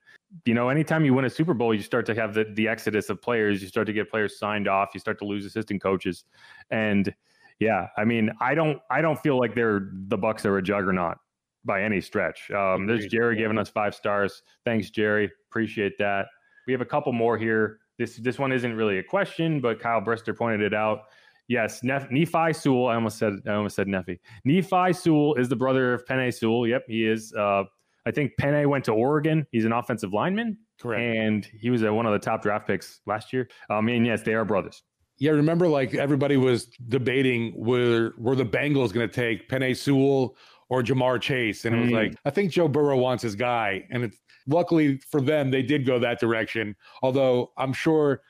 You 0.45 0.53
know, 0.53 0.69
anytime 0.69 1.03
you 1.03 1.13
win 1.13 1.25
a 1.25 1.29
Super 1.29 1.53
Bowl, 1.53 1.73
you 1.73 1.81
start 1.81 2.05
to 2.05 2.15
have 2.15 2.33
the, 2.33 2.45
the 2.53 2.67
exodus 2.67 3.09
of 3.09 3.21
players. 3.21 3.61
You 3.61 3.67
start 3.67 3.87
to 3.87 3.93
get 3.93 4.09
players 4.09 4.39
signed 4.39 4.67
off. 4.67 4.91
You 4.93 4.99
start 4.99 5.19
to 5.19 5.25
lose 5.25 5.45
assistant 5.45 5.81
coaches, 5.81 6.23
and 6.69 7.13
yeah, 7.59 7.87
I 7.95 8.05
mean, 8.05 8.31
I 8.39 8.55
don't, 8.55 8.79
I 8.89 9.01
don't 9.01 9.21
feel 9.21 9.37
like 9.37 9.53
they're 9.53 9.89
the 10.07 10.17
Bucks 10.17 10.45
are 10.45 10.57
a 10.57 10.63
juggernaut 10.63 11.17
by 11.63 11.83
any 11.83 12.01
stretch. 12.01 12.49
Um, 12.49 12.87
there's 12.87 13.05
Jerry 13.05 13.35
giving 13.35 13.59
us 13.59 13.69
five 13.69 13.93
stars. 13.93 14.41
Thanks, 14.65 14.89
Jerry. 14.89 15.31
Appreciate 15.49 15.97
that. 15.99 16.25
We 16.65 16.73
have 16.73 16.81
a 16.81 16.85
couple 16.85 17.13
more 17.13 17.37
here. 17.37 17.79
This 17.99 18.15
this 18.17 18.39
one 18.39 18.51
isn't 18.51 18.75
really 18.75 18.97
a 18.97 19.03
question, 19.03 19.61
but 19.61 19.79
Kyle 19.79 20.01
Brister 20.01 20.35
pointed 20.35 20.61
it 20.61 20.73
out. 20.73 21.03
Yes, 21.51 21.83
Nef- 21.83 22.09
Nephi 22.09 22.53
Sewell. 22.53 22.87
I 22.87 22.95
almost 22.95 23.17
said 23.17 23.33
I 23.45 23.51
almost 23.55 23.75
said 23.75 23.87
Nephi. 23.89 24.21
Nephi 24.45 24.93
Sewell 24.93 25.33
is 25.35 25.49
the 25.49 25.55
brother 25.57 25.93
of 25.93 26.05
Penei 26.05 26.33
Sewell. 26.33 26.65
Yep, 26.65 26.83
he 26.87 27.05
is. 27.05 27.33
Uh, 27.33 27.63
I 28.05 28.11
think 28.11 28.31
Penei 28.39 28.65
went 28.65 28.85
to 28.85 28.93
Oregon. 28.93 29.45
He's 29.51 29.65
an 29.65 29.73
offensive 29.73 30.13
lineman. 30.13 30.57
Correct. 30.79 31.01
And 31.01 31.45
he 31.45 31.69
was 31.69 31.83
uh, 31.83 31.93
one 31.93 32.05
of 32.05 32.13
the 32.13 32.19
top 32.19 32.41
draft 32.41 32.67
picks 32.67 33.01
last 33.05 33.33
year. 33.33 33.49
I 33.69 33.81
mean, 33.81 34.05
yes, 34.05 34.21
they 34.21 34.33
are 34.33 34.45
brothers. 34.45 34.81
Yeah, 35.19 35.31
remember 35.31 35.67
like 35.67 35.93
everybody 35.93 36.37
was 36.37 36.67
debating 36.87 37.53
were 37.55 38.13
were 38.17 38.35
the 38.35 38.45
Bengals 38.45 38.93
going 38.93 39.07
to 39.07 39.13
take 39.13 39.49
Penei 39.49 39.75
Sewell 39.75 40.37
or 40.69 40.81
Ja'Marr 40.81 41.19
Chase, 41.21 41.65
and 41.65 41.75
it 41.75 41.79
was 41.81 41.89
Mm. 41.89 41.93
like 41.95 42.15
I 42.23 42.29
think 42.29 42.51
Joe 42.51 42.69
Burrow 42.69 42.97
wants 42.97 43.23
his 43.23 43.35
guy, 43.35 43.85
and 43.91 44.05
it's 44.05 44.17
luckily 44.47 45.01
for 45.11 45.19
them 45.19 45.51
they 45.51 45.61
did 45.63 45.85
go 45.85 45.99
that 45.99 46.21
direction. 46.21 46.77
Although 47.03 47.51
I'm 47.57 47.73
sure 47.73 48.21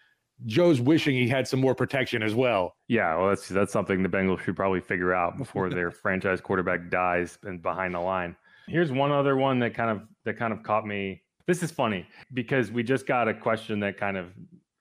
Joe's 0.46 0.82
wishing 0.82 1.16
he 1.16 1.28
had 1.28 1.48
some 1.48 1.60
more 1.60 1.76
protection 1.76 2.24
as 2.24 2.34
well. 2.34 2.76
Yeah, 2.88 3.16
well, 3.16 3.30
that's 3.30 3.48
that's 3.48 3.72
something 3.72 4.02
the 4.04 4.10
Bengals 4.10 4.42
should 4.42 4.56
probably 4.56 4.82
figure 4.82 5.14
out 5.14 5.38
before 5.38 5.70
their 5.70 5.92
franchise 5.92 6.42
quarterback 6.42 6.90
dies 6.90 7.38
and 7.44 7.62
behind 7.62 7.94
the 7.94 8.00
line. 8.00 8.36
Here's 8.68 8.92
one 8.92 9.12
other 9.12 9.36
one 9.36 9.60
that 9.60 9.74
kind 9.74 9.90
of 9.90 10.08
that 10.26 10.38
kind 10.38 10.54
of 10.54 10.64
caught 10.64 10.86
me. 10.86 11.22
This 11.48 11.64
is 11.64 11.72
funny 11.72 12.06
because 12.34 12.72
we 12.72 12.84
just 12.84 13.06
got 13.06 13.28
a 13.28 13.34
question 13.34 13.80
that 13.82 13.98
kind 13.98 14.18
of 14.18 14.34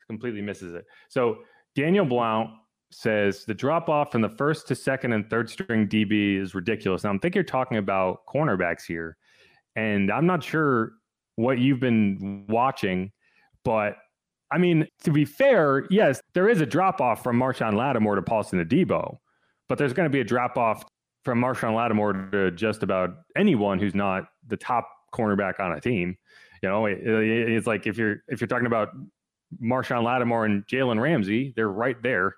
completely 0.06 0.42
misses 0.42 0.74
it. 0.74 0.84
So 1.08 1.38
Daniel 1.74 2.04
Blount 2.04 2.50
says 2.90 3.44
the 3.44 3.54
drop 3.54 3.88
off 3.88 4.12
from 4.12 4.20
the 4.20 4.28
first 4.28 4.66
to 4.68 4.74
second 4.74 5.12
and 5.12 5.28
third 5.30 5.48
string 5.48 5.88
DB 5.88 6.40
is 6.40 6.54
ridiculous. 6.54 7.04
Now 7.04 7.14
I 7.14 7.18
think 7.18 7.34
you're 7.34 7.44
talking 7.44 7.78
about 7.78 8.26
cornerbacks 8.26 8.84
here, 8.86 9.16
and 9.76 10.10
I'm 10.10 10.26
not 10.26 10.42
sure 10.42 10.92
what 11.36 11.58
you've 11.58 11.80
been 11.80 12.44
watching, 12.48 13.12
but 13.64 13.96
I 14.52 14.58
mean, 14.58 14.86
to 15.04 15.10
be 15.12 15.24
fair, 15.24 15.86
yes, 15.90 16.20
there 16.34 16.48
is 16.48 16.60
a 16.60 16.66
drop 16.66 17.00
off 17.00 17.22
from 17.22 17.38
Marshon 17.38 17.74
Lattimore 17.74 18.16
to 18.16 18.22
Paulson 18.22 18.64
Adebo, 18.64 19.18
but 19.68 19.78
there's 19.78 19.92
going 19.92 20.06
to 20.06 20.10
be 20.12 20.20
a 20.20 20.24
drop 20.24 20.56
off 20.58 20.84
from 21.24 21.40
Marshon 21.40 21.74
Lattimore 21.76 22.30
to 22.32 22.50
just 22.50 22.82
about 22.82 23.10
anyone 23.36 23.78
who's 23.78 23.94
not 23.94 24.24
the 24.48 24.56
top 24.56 24.88
cornerback 25.14 25.60
on 25.60 25.72
a 25.72 25.80
team. 25.80 26.16
You 26.62 26.68
know, 26.68 26.86
it- 26.86 26.98
it- 27.06 27.50
it's 27.50 27.66
like 27.66 27.86
if 27.86 27.96
you're 27.98 28.22
if 28.28 28.40
you're 28.40 28.48
talking 28.48 28.66
about 28.66 28.90
Marshon 29.62 30.02
Lattimore 30.02 30.44
and 30.46 30.66
Jalen 30.66 31.00
Ramsey, 31.00 31.52
they're 31.56 31.68
right 31.68 32.00
there. 32.02 32.34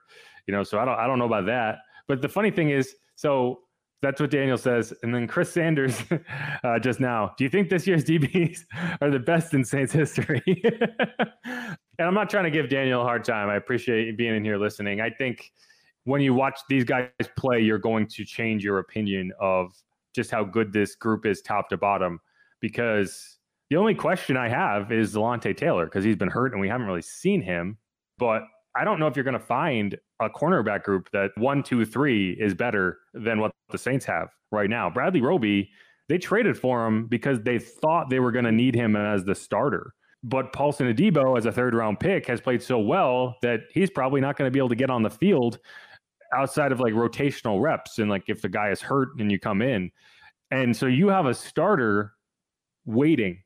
You 0.46 0.52
know, 0.54 0.62
so 0.64 0.78
I 0.78 0.84
don't 0.84 0.98
I 0.98 1.06
don't 1.06 1.18
know 1.18 1.26
about 1.26 1.46
that. 1.46 1.78
But 2.08 2.20
the 2.22 2.28
funny 2.28 2.50
thing 2.50 2.70
is, 2.70 2.94
so 3.16 3.60
that's 4.00 4.20
what 4.20 4.30
Daniel 4.30 4.58
says, 4.58 4.92
and 5.04 5.14
then 5.14 5.28
Chris 5.28 5.52
Sanders 5.52 6.02
uh, 6.64 6.78
just 6.80 6.98
now. 6.98 7.32
Do 7.38 7.44
you 7.44 7.50
think 7.50 7.68
this 7.70 7.86
year's 7.86 8.04
DBs 8.12 8.60
are 9.00 9.10
the 9.10 9.20
best 9.20 9.54
in 9.54 9.64
Saints 9.64 9.92
history? 9.92 10.42
and 11.98 12.08
I'm 12.08 12.14
not 12.14 12.30
trying 12.30 12.44
to 12.44 12.50
give 12.50 12.68
Daniel 12.68 13.02
a 13.02 13.04
hard 13.04 13.24
time. 13.24 13.48
I 13.48 13.56
appreciate 13.56 14.16
being 14.16 14.34
in 14.34 14.44
here 14.44 14.56
listening. 14.56 15.00
I 15.00 15.10
think 15.10 15.52
when 16.04 16.20
you 16.20 16.34
watch 16.34 16.58
these 16.68 16.84
guys 16.84 17.10
play, 17.36 17.60
you're 17.60 17.78
going 17.78 18.06
to 18.08 18.24
change 18.24 18.64
your 18.64 18.78
opinion 18.78 19.32
of 19.38 19.72
just 20.14 20.30
how 20.30 20.44
good 20.44 20.72
this 20.72 20.94
group 20.94 21.26
is 21.26 21.42
top 21.42 21.68
to 21.68 21.76
bottom. 21.76 22.20
Because 22.60 23.38
the 23.70 23.76
only 23.76 23.94
question 23.94 24.36
I 24.36 24.48
have 24.48 24.92
is 24.92 25.14
Delonte 25.14 25.56
Taylor 25.56 25.86
because 25.86 26.04
he's 26.04 26.16
been 26.16 26.28
hurt 26.28 26.52
and 26.52 26.60
we 26.60 26.68
haven't 26.68 26.86
really 26.86 27.02
seen 27.02 27.42
him. 27.42 27.76
But 28.18 28.42
I 28.74 28.84
don't 28.84 28.98
know 28.98 29.06
if 29.06 29.16
you're 29.16 29.24
going 29.24 29.32
to 29.34 29.40
find 29.40 29.98
a 30.20 30.30
cornerback 30.30 30.84
group 30.84 31.10
that 31.12 31.30
one, 31.36 31.62
two, 31.62 31.84
three 31.84 32.32
is 32.32 32.54
better 32.54 32.98
than 33.12 33.40
what 33.40 33.52
the 33.70 33.78
Saints 33.78 34.04
have 34.06 34.28
right 34.50 34.70
now. 34.70 34.88
Bradley 34.88 35.20
Roby, 35.20 35.70
they 36.08 36.18
traded 36.18 36.58
for 36.58 36.86
him 36.86 37.06
because 37.06 37.40
they 37.42 37.58
thought 37.58 38.08
they 38.08 38.20
were 38.20 38.32
going 38.32 38.44
to 38.44 38.52
need 38.52 38.74
him 38.74 38.96
as 38.96 39.24
the 39.24 39.34
starter. 39.34 39.94
But 40.24 40.52
Paulson 40.52 40.92
Adebo, 40.92 41.36
as 41.36 41.46
a 41.46 41.52
third 41.52 41.74
round 41.74 41.98
pick, 41.98 42.26
has 42.26 42.40
played 42.40 42.62
so 42.62 42.78
well 42.78 43.36
that 43.42 43.60
he's 43.72 43.90
probably 43.90 44.20
not 44.20 44.36
going 44.36 44.46
to 44.46 44.52
be 44.52 44.58
able 44.58 44.68
to 44.68 44.76
get 44.76 44.90
on 44.90 45.02
the 45.02 45.10
field 45.10 45.58
outside 46.32 46.72
of 46.72 46.80
like 46.80 46.94
rotational 46.94 47.60
reps. 47.60 47.98
And 47.98 48.08
like 48.08 48.24
if 48.28 48.40
the 48.40 48.48
guy 48.48 48.70
is 48.70 48.80
hurt 48.80 49.08
and 49.18 49.30
you 49.30 49.38
come 49.38 49.62
in. 49.62 49.90
And 50.50 50.76
so 50.76 50.86
you 50.86 51.08
have 51.08 51.26
a 51.26 51.34
starter 51.34 52.12
waiting 52.84 53.42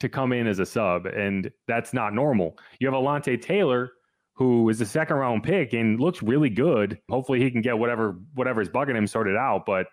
to 0.00 0.08
come 0.08 0.32
in 0.32 0.46
as 0.46 0.58
a 0.58 0.66
sub, 0.66 1.06
and 1.06 1.50
that's 1.66 1.92
not 1.92 2.14
normal. 2.14 2.58
You 2.78 2.86
have 2.86 2.94
Alontae 2.94 3.40
Taylor, 3.40 3.92
who 4.34 4.68
is 4.68 4.80
a 4.80 4.86
second 4.86 5.16
round 5.16 5.42
pick 5.42 5.72
and 5.72 5.98
looks 6.00 6.22
really 6.22 6.50
good. 6.50 6.98
Hopefully 7.10 7.40
he 7.40 7.50
can 7.50 7.60
get 7.60 7.78
whatever 7.78 8.16
whatever's 8.34 8.68
bugging 8.68 8.96
him 8.96 9.06
sorted 9.06 9.36
out. 9.36 9.64
But 9.66 9.86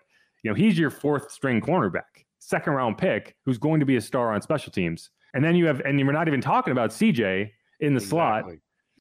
you 0.43 0.51
know, 0.51 0.55
he's 0.55 0.77
your 0.77 0.91
fourth 0.91 1.31
string 1.31 1.61
cornerback, 1.61 2.25
second 2.39 2.73
round 2.73 2.97
pick, 2.97 3.35
who's 3.45 3.57
going 3.57 3.79
to 3.79 3.85
be 3.85 3.95
a 3.95 4.01
star 4.01 4.33
on 4.33 4.41
special 4.41 4.71
teams. 4.71 5.09
And 5.35 5.43
then 5.43 5.55
you 5.55 5.67
have, 5.67 5.81
and 5.81 5.97
we're 6.05 6.13
not 6.13 6.27
even 6.27 6.41
talking 6.41 6.71
about 6.71 6.89
CJ 6.89 7.51
in 7.81 7.93
the 7.93 7.99
slot, 7.99 8.45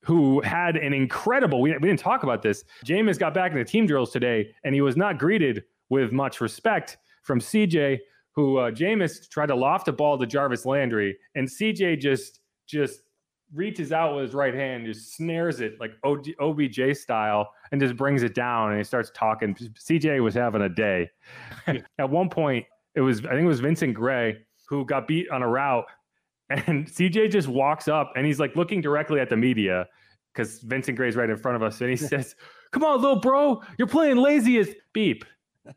who 0.02 0.40
had 0.42 0.76
an 0.76 0.92
incredible. 0.92 1.62
We, 1.62 1.72
we 1.72 1.88
didn't 1.88 2.00
talk 2.00 2.24
about 2.24 2.42
this. 2.42 2.64
Jameis 2.84 3.18
got 3.18 3.32
back 3.32 3.52
into 3.52 3.64
team 3.64 3.86
drills 3.86 4.10
today, 4.10 4.52
and 4.64 4.74
he 4.74 4.80
was 4.80 4.96
not 4.96 5.16
greeted 5.16 5.62
with 5.88 6.12
much 6.12 6.40
respect 6.40 6.98
from 7.22 7.40
CJ, 7.40 8.00
who 8.32 8.58
uh, 8.58 8.70
Jameis 8.72 9.28
tried 9.30 9.46
to 9.46 9.54
loft 9.54 9.88
a 9.88 9.92
ball 9.92 10.18
to 10.18 10.26
Jarvis 10.26 10.66
Landry, 10.66 11.16
and 11.36 11.48
CJ 11.48 12.00
just 12.00 12.40
just 12.66 13.00
reaches 13.52 13.92
out 13.92 14.16
with 14.16 14.24
his 14.24 14.34
right 14.34 14.54
hand, 14.54 14.86
just 14.86 15.14
snares 15.14 15.60
it 15.60 15.78
like 15.78 15.92
OBJ 16.04 16.96
style, 16.96 17.48
and 17.70 17.80
just 17.80 17.96
brings 17.96 18.24
it 18.24 18.34
down. 18.34 18.70
And 18.70 18.78
he 18.78 18.84
starts 18.84 19.12
talking. 19.14 19.54
CJ 19.54 20.20
was 20.22 20.34
having 20.34 20.62
a 20.62 20.68
day. 20.68 21.10
At 21.98 22.10
one 22.10 22.28
point, 22.28 22.66
it 22.96 23.00
was 23.00 23.20
I 23.24 23.30
think 23.30 23.42
it 23.42 23.46
was 23.46 23.60
Vincent 23.60 23.94
Gray 23.94 24.38
who 24.68 24.84
got 24.84 25.06
beat 25.06 25.28
on 25.30 25.42
a 25.42 25.48
route, 25.48 25.84
and 26.50 26.86
CJ 26.90 27.30
just 27.30 27.48
walks 27.48 27.88
up 27.88 28.12
and 28.16 28.26
he's 28.26 28.40
like 28.40 28.56
looking 28.56 28.80
directly 28.80 29.20
at 29.20 29.28
the 29.28 29.36
media 29.36 29.86
because 30.32 30.60
Vincent 30.60 30.96
Gray's 30.96 31.16
right 31.16 31.30
in 31.30 31.36
front 31.36 31.56
of 31.56 31.62
us, 31.62 31.80
and 31.80 31.90
he 31.90 31.96
says, 31.96 32.34
"Come 32.72 32.82
on, 32.82 33.00
little 33.00 33.20
bro, 33.20 33.62
you're 33.78 33.88
playing 33.88 34.16
lazy 34.16 34.58
as 34.58 34.68
beep." 34.92 35.24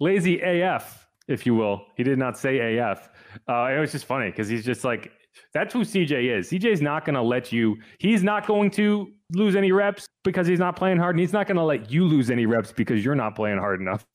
lazy 0.00 0.40
AF, 0.40 1.06
if 1.28 1.46
you 1.46 1.54
will. 1.54 1.86
He 1.96 2.02
did 2.02 2.18
not 2.18 2.36
say 2.36 2.78
AF. 2.78 3.08
Uh, 3.48 3.66
it 3.66 3.78
was 3.78 3.92
just 3.92 4.06
funny 4.06 4.30
because 4.30 4.48
he's 4.48 4.64
just 4.64 4.82
like, 4.82 5.12
that's 5.52 5.72
who 5.72 5.80
CJ 5.80 6.38
is. 6.38 6.50
CJ's 6.50 6.80
not 6.82 7.04
going 7.04 7.14
to 7.14 7.22
let 7.22 7.52
you, 7.52 7.76
he's 7.98 8.22
not 8.22 8.46
going 8.46 8.70
to 8.72 9.12
lose 9.32 9.54
any 9.54 9.70
reps 9.70 10.08
because 10.24 10.46
he's 10.46 10.58
not 10.58 10.74
playing 10.74 10.98
hard. 10.98 11.14
And 11.14 11.20
he's 11.20 11.32
not 11.32 11.46
going 11.46 11.56
to 11.56 11.62
let 11.62 11.90
you 11.90 12.04
lose 12.04 12.30
any 12.30 12.46
reps 12.46 12.72
because 12.72 13.04
you're 13.04 13.14
not 13.14 13.36
playing 13.36 13.58
hard 13.58 13.80
enough. 13.80 14.04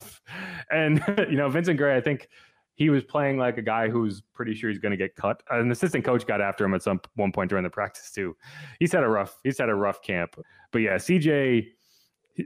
And, 0.68 1.00
you 1.30 1.36
know, 1.36 1.48
Vincent 1.48 1.78
Gray, 1.78 1.96
I 1.96 2.00
think 2.00 2.28
he 2.76 2.90
was 2.90 3.02
playing 3.02 3.38
like 3.38 3.56
a 3.56 3.62
guy 3.62 3.88
who's 3.88 4.22
pretty 4.34 4.54
sure 4.54 4.70
he's 4.70 4.78
going 4.78 4.90
to 4.90 4.98
get 4.98 5.16
cut. 5.16 5.42
An 5.50 5.70
assistant 5.70 6.04
coach 6.04 6.26
got 6.26 6.42
after 6.42 6.64
him 6.64 6.74
at 6.74 6.82
some 6.82 7.00
one 7.14 7.32
point 7.32 7.48
during 7.48 7.64
the 7.64 7.70
practice 7.70 8.12
too. 8.12 8.36
He's 8.78 8.92
had 8.92 9.02
a 9.02 9.08
rough, 9.08 9.38
he's 9.42 9.58
had 9.58 9.70
a 9.70 9.74
rough 9.74 10.02
camp. 10.02 10.36
But 10.72 10.78
yeah, 10.80 10.96
CJ, 10.96 11.68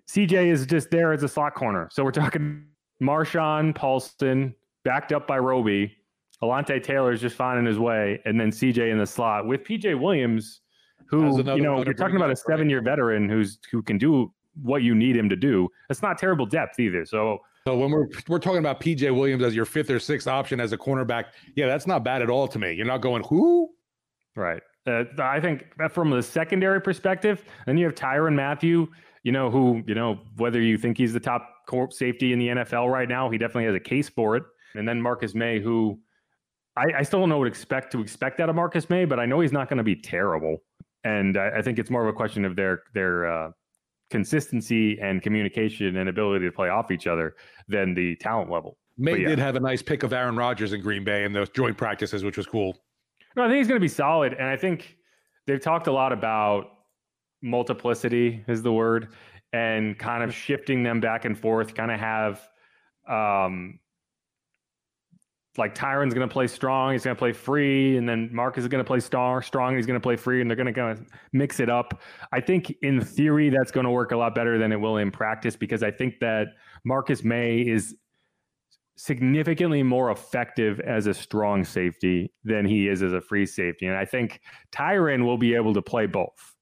CJ 0.09 0.47
is 0.47 0.66
just 0.66 0.90
there 0.90 1.12
as 1.12 1.25
a 1.25 1.29
slot 1.29 1.55
corner. 1.55 1.88
So 1.93 2.05
we're 2.05 2.12
talking 2.12 2.64
Marshon 3.03 3.75
Paulson 3.75 4.55
backed 4.85 5.12
up 5.12 5.27
by 5.27 5.38
Roby. 5.38 5.97
Alontae 6.43 6.83
Taylor 6.83 7.12
is 7.12 7.21
just 7.21 7.37
finding 7.37 7.66
his 7.66 7.79
way, 7.79 8.19
and 8.25 8.40
then 8.40 8.51
CJ 8.51 8.90
in 8.90 8.99
the 8.99 9.07
slot 9.07 9.47
with 9.47 9.62
PJ 9.62 10.01
Williams, 10.01 10.62
who 11.07 11.37
you 11.38 11.61
know 11.61 11.85
you're 11.85 11.93
talking 11.93 12.16
about 12.16 12.31
a 12.31 12.37
seven-year 12.37 12.81
veteran 12.81 13.29
who's 13.29 13.59
who 13.71 13.83
can 13.83 13.99
do 13.99 14.33
what 14.62 14.83
you 14.83 14.95
need 14.95 15.16
him 15.16 15.29
to 15.29 15.37
do. 15.37 15.69
It's 15.90 16.01
not 16.01 16.16
terrible 16.16 16.47
depth 16.47 16.81
either. 16.81 17.05
So 17.05 17.40
So 17.66 17.77
when 17.77 17.90
we're 17.90 18.09
we're 18.29 18.38
talking 18.38 18.59
about 18.59 18.81
PJ 18.81 19.14
Williams 19.14 19.42
as 19.42 19.55
your 19.55 19.66
fifth 19.66 19.90
or 19.90 19.99
sixth 19.99 20.27
option 20.27 20.61
as 20.61 20.73
a 20.73 20.79
cornerback, 20.79 21.27
yeah, 21.57 21.66
that's 21.66 21.87
not 21.87 22.05
bad 22.05 22.23
at 22.23 22.31
all 22.31 22.49
to 22.49 22.59
me. 22.59 22.73
You're 22.73 22.87
not 22.87 23.03
going 23.03 23.23
who? 23.25 23.70
Right. 24.35 24.62
Uh, 24.87 25.05
I 25.18 25.40
think 25.40 25.66
from 25.90 26.11
the 26.11 26.23
secondary 26.23 26.81
perspective, 26.81 27.44
then 27.66 27.77
you 27.77 27.85
have 27.85 27.94
Tyrann 27.94 28.35
Mathieu, 28.35 28.88
you 29.23 29.33
know, 29.33 29.51
who, 29.51 29.83
you 29.87 29.94
know, 29.94 30.20
whether 30.37 30.61
you 30.61 30.79
think 30.79 30.96
he's 30.96 31.12
the 31.12 31.20
top 31.20 31.46
safety 31.90 32.33
in 32.33 32.38
the 32.38 32.49
NFL 32.49 32.90
right 32.90 33.09
now, 33.09 33.31
he 33.31 33.38
definitely 33.38 33.66
has 33.66 33.75
a 33.75 33.81
case 33.81 34.09
for 34.09 34.37
it. 34.37 34.42
And 34.75 34.88
then 34.88 35.01
Marcus 35.01 35.35
Maye, 35.35 35.61
who 35.61 36.01
I, 36.77 36.87
I 36.99 37.03
still 37.03 37.20
don't 37.20 37.29
know 37.29 37.38
what 37.38 37.46
expect 37.46 37.92
to 37.92 38.01
expect 38.01 38.40
out 38.40 38.49
of 38.49 38.57
Marcus 38.57 38.88
Maye, 38.88 39.05
but 39.05 39.20
I 39.20 39.27
know 39.27 39.40
he's 39.40 39.53
not 39.53 39.68
going 39.68 39.79
to 39.79 39.85
be 39.85 39.96
terrible. 39.96 40.59
And 41.05 41.37
I, 41.37 41.59
I 41.59 41.62
think 41.62 41.79
it's 41.79 41.90
more 41.90 42.03
of 42.03 42.09
a 42.09 42.16
question 42.16 42.44
of 42.44 42.57
their 42.57 42.83
their 42.94 43.27
uh, 43.27 43.51
consistency 44.11 44.99
and 45.01 45.23
communication 45.23 45.96
and 45.96 46.09
ability 46.09 46.44
to 46.44 46.53
play 46.53 46.68
off 46.68 46.90
each 46.90 47.07
other 47.07 47.37
than 47.68 47.94
the 47.94 48.16
talent 48.16 48.51
level. 48.51 48.77
Maye 48.99 49.20
yeah. 49.20 49.29
did 49.29 49.38
have 49.38 49.57
a 49.57 49.61
nice 49.61 49.81
pick 49.81 50.03
of 50.03 50.12
Aaron 50.12 50.37
Rodgers 50.37 50.73
in 50.73 50.83
Green 50.83 51.05
Bay 51.05 51.25
in 51.25 51.33
those 51.33 51.49
joint 51.49 51.79
practices, 51.79 52.23
which 52.23 52.37
was 52.37 52.46
cool. 52.46 52.77
No, 53.37 53.44
I 53.44 53.49
think 53.49 53.59
he's 53.59 53.68
going 53.68 53.81
to 53.81 53.85
be 53.85 53.88
solid, 53.88 54.35
and 54.35 54.44
I 54.44 54.57
think 54.57 54.96
they've 55.46 55.61
talked 55.61 55.87
a 55.87 55.92
lot 55.92 56.12
about 56.12 56.66
multiplicity 57.42 58.44
is 58.49 58.62
the 58.62 58.73
word, 58.73 59.14
and 59.53 59.99
kind 59.99 60.23
of 60.23 60.35
shifting 60.35 60.83
them 60.83 61.01
back 61.01 61.25
and 61.25 61.38
forth. 61.38 61.75
Kind 61.75 61.90
of 61.90 62.01
have, 62.01 62.40
um, 63.09 63.79
like 65.61 65.75
Tyrann's 65.75 66.14
going 66.14 66.29
to 66.29 66.33
play 66.33 66.46
strong, 66.46 66.92
he's 66.92 67.05
going 67.05 67.14
to 67.14 67.18
play 67.18 67.33
free, 67.33 67.96
and 67.96 68.09
then 68.09 68.31
Marcus 68.33 68.62
is 68.62 68.68
going 68.68 68.83
to 68.83 68.87
play 68.87 68.99
star 68.99 69.42
strong, 69.42 69.77
he's 69.77 69.87
going 69.87 69.99
to 69.99 70.03
play 70.03 70.16
free, 70.16 70.40
and 70.40 70.51
they're 70.51 70.57
going 70.57 70.66
to 70.66 70.73
kind 70.73 70.99
of 70.99 71.07
mix 71.33 71.61
it 71.61 71.68
up. 71.68 72.03
I 72.33 72.40
think 72.40 72.75
in 72.83 73.01
theory 73.01 73.51
that's 73.51 73.70
going 73.70 73.85
to 73.85 73.90
work 73.90 74.11
a 74.11 74.16
lot 74.16 74.35
better 74.35 74.59
than 74.59 74.73
it 74.73 74.77
will 74.77 74.96
in 74.96 75.11
practice 75.11 75.55
because 75.55 75.83
I 75.83 75.90
think 75.90 76.18
that 76.20 76.49
Marcus 76.85 77.23
Maye 77.23 77.61
is 77.61 77.94
significantly 78.96 79.83
more 79.83 80.11
effective 80.11 80.81
as 80.81 81.07
a 81.07 81.14
strong 81.14 81.64
safety 81.64 82.33
than 82.42 82.66
he 82.66 82.88
is 82.88 83.03
as 83.03 83.12
a 83.12 83.20
free 83.20 83.46
safety. 83.46 83.87
And 83.87 83.96
I 83.96 84.05
think 84.05 84.40
Tyrann 84.73 85.25
will 85.25 85.38
be 85.38 85.55
able 85.55 85.75
to 85.75 85.83
play 85.83 86.07
both. 86.07 86.55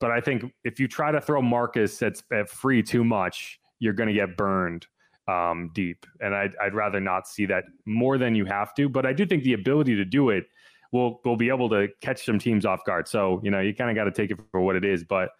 But 0.00 0.10
I 0.10 0.20
think 0.20 0.52
if 0.64 0.80
you 0.80 0.88
try 0.88 1.12
to 1.12 1.20
throw 1.20 1.42
Marcus 1.42 2.02
at, 2.02 2.20
at 2.32 2.48
free 2.48 2.82
too 2.82 3.04
much, 3.04 3.60
you're 3.78 3.92
going 3.92 4.08
to 4.08 4.14
get 4.14 4.36
burned 4.36 4.86
um, 5.28 5.70
deep. 5.74 6.06
And 6.20 6.34
I'd, 6.34 6.52
I'd 6.60 6.74
rather 6.74 7.00
not 7.00 7.28
see 7.28 7.46
that 7.46 7.64
more 7.86 8.18
than 8.18 8.34
you 8.34 8.44
have 8.44 8.74
to. 8.74 8.88
But 8.88 9.06
I 9.06 9.12
do 9.12 9.26
think 9.26 9.44
the 9.44 9.52
ability 9.54 9.96
to 9.96 10.04
do 10.04 10.30
it 10.30 10.44
will 10.92 11.20
will 11.24 11.36
be 11.36 11.48
able 11.48 11.68
to 11.70 11.88
catch 12.00 12.24
some 12.24 12.38
teams 12.38 12.66
off 12.66 12.84
guard. 12.84 13.08
So 13.08 13.40
you 13.42 13.50
know, 13.50 13.60
you 13.60 13.74
kind 13.74 13.90
of 13.90 13.96
got 13.96 14.04
to 14.04 14.12
take 14.12 14.30
it 14.30 14.38
for 14.50 14.60
what 14.60 14.76
it 14.76 14.84
is. 14.84 15.04
But 15.04 15.30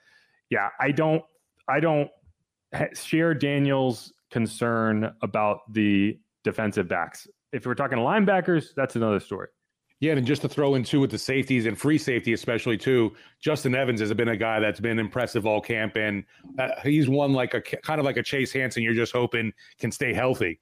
yeah, 0.51 0.69
I 0.81 0.93
don't 0.93 1.23
I 1.69 1.81
don't 1.81 2.11
share 2.95 3.35
Daniel's 3.35 4.13
concern 4.31 5.13
about 5.23 5.61
the 5.73 6.19
defensive 6.43 6.89
backs. 6.89 7.29
If 7.53 7.67
we're 7.67 7.75
talking 7.75 7.99
linebackers, 7.99 8.69
that's 8.75 8.97
another 8.97 9.21
story. 9.21 9.49
Yeah, 10.03 10.15
and 10.15 10.27
just 10.27 10.43
to 10.43 10.49
throw 10.49 10.75
in 10.75 10.83
too 10.83 10.99
with 10.99 11.13
the 11.13 11.19
safeties 11.19 11.65
and 11.65 11.79
free 11.79 11.97
safety, 11.97 12.33
especially 12.33 12.77
too, 12.77 13.15
Justin 13.39 13.73
Evans 13.77 14.01
has 14.01 14.13
been 14.13 14.31
a 14.31 14.37
guy 14.37 14.59
that's 14.59 14.81
been 14.81 14.99
impressive 14.99 15.47
all 15.47 15.61
camp, 15.61 15.95
and 15.95 16.25
uh, 16.59 16.71
he's 16.83 17.09
one 17.09 17.33
like 17.33 17.55
a 17.55 17.61
kind 17.61 18.01
of 18.01 18.05
like 18.05 18.17
a 18.17 18.23
Chase 18.23 18.53
Hansen. 18.53 18.83
You're 18.83 18.95
just 18.95 19.13
hoping 19.13 19.53
can 19.79 19.93
stay 19.93 20.13
healthy, 20.13 20.59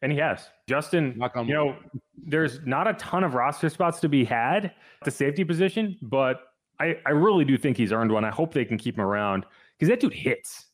and 0.00 0.12
he 0.12 0.18
has. 0.18 0.48
Justin, 0.68 1.20
you 1.44 1.54
know, 1.54 1.74
there's 2.16 2.60
not 2.64 2.86
a 2.86 2.94
ton 2.94 3.24
of 3.24 3.34
roster 3.34 3.68
spots 3.68 3.98
to 3.98 4.08
be 4.08 4.24
had 4.24 4.66
at 4.66 4.74
the 5.04 5.10
safety 5.10 5.42
position, 5.42 5.98
but 6.00 6.42
I, 6.78 6.98
I 7.04 7.10
really 7.10 7.44
do 7.44 7.58
think 7.58 7.76
he's 7.76 7.90
earned 7.90 8.12
one. 8.12 8.24
I 8.24 8.30
hope 8.30 8.54
they 8.54 8.64
can 8.64 8.78
keep 8.78 8.94
him 8.94 9.02
around 9.02 9.44
because 9.76 9.88
that 9.88 9.98
dude 9.98 10.14
hits, 10.14 10.66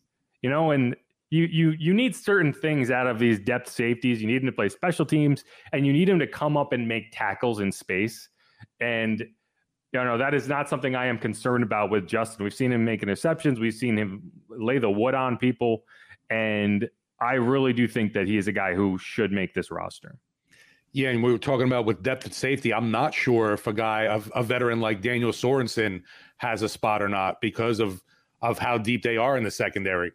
you 0.43 0.51
know, 0.51 0.73
and 0.73 0.95
you 1.31 1.45
you 1.45 1.71
you 1.79 1.95
need 1.95 2.17
certain 2.17 2.53
things 2.53 2.91
out 2.91 3.07
of 3.07 3.19
these 3.19 3.39
depth 3.39 3.71
safeties. 3.71 4.21
You 4.21 4.29
need 4.29 4.39
them 4.39 4.47
to 4.47 4.53
play 4.53 4.69
special 4.69 5.05
teams, 5.05 5.45
and 5.73 5.87
you 5.87 5.93
need 5.93 6.09
them 6.09 6.19
to 6.19 6.27
come 6.27 6.57
up 6.57 6.73
and 6.73 6.89
make 6.89 7.13
tackles 7.13 7.61
in 7.61 7.71
space. 7.71 8.29
And 8.81 9.21
you 9.21 10.05
know 10.05 10.19
that 10.19 10.35
is 10.35 10.49
not 10.49 10.69
something 10.69 10.95
I 10.95 11.07
am 11.07 11.19
concerned 11.19 11.65
about 11.65 11.91
with 11.91 12.07
Justin. 12.07 12.45
We've 12.45 12.55
seen 12.55 12.73
him 12.73 12.85
make 12.85 13.03
interceptions. 13.03 13.61
We've 13.61 13.75
seen 13.75 13.97
him 13.97 14.31
lay 14.49 14.79
the 14.79 14.91
wood 14.91 15.15
on 15.15 15.37
people, 15.37 15.85
and 16.31 16.89
I 17.21 17.35
really 17.35 17.73
do 17.73 17.87
think 17.87 18.15
that 18.15 18.27
he 18.27 18.37
is 18.37 18.49
a 18.49 18.53
guy 18.53 18.75
who 18.75 18.97
should 18.99 19.33
make 19.33 19.55
this 19.55 19.71
roster. 19.71 20.19
Yeah, 20.93 21.11
and 21.11 21.23
we 21.23 21.31
were 21.31 21.39
talking 21.39 21.67
about 21.67 21.85
with 21.85 22.03
depth 22.03 22.25
and 22.25 22.35
safety. 22.35 22.73
I'm 22.73 22.91
not 22.91 23.13
sure 23.13 23.53
if 23.53 23.67
a 23.67 23.75
guy, 23.75 24.05
a, 24.05 24.21
a 24.35 24.43
veteran 24.43 24.81
like 24.81 25.03
Daniel 25.03 25.33
Sorensen, 25.33 26.03
has 26.39 26.63
a 26.63 26.69
spot 26.69 27.03
or 27.03 27.09
not 27.09 27.41
because 27.41 27.81
of 27.81 28.03
of 28.41 28.59
how 28.59 28.79
deep 28.79 29.03
they 29.03 29.17
are 29.17 29.37
in 29.37 29.43
the 29.43 29.51
secondary. 29.51 30.13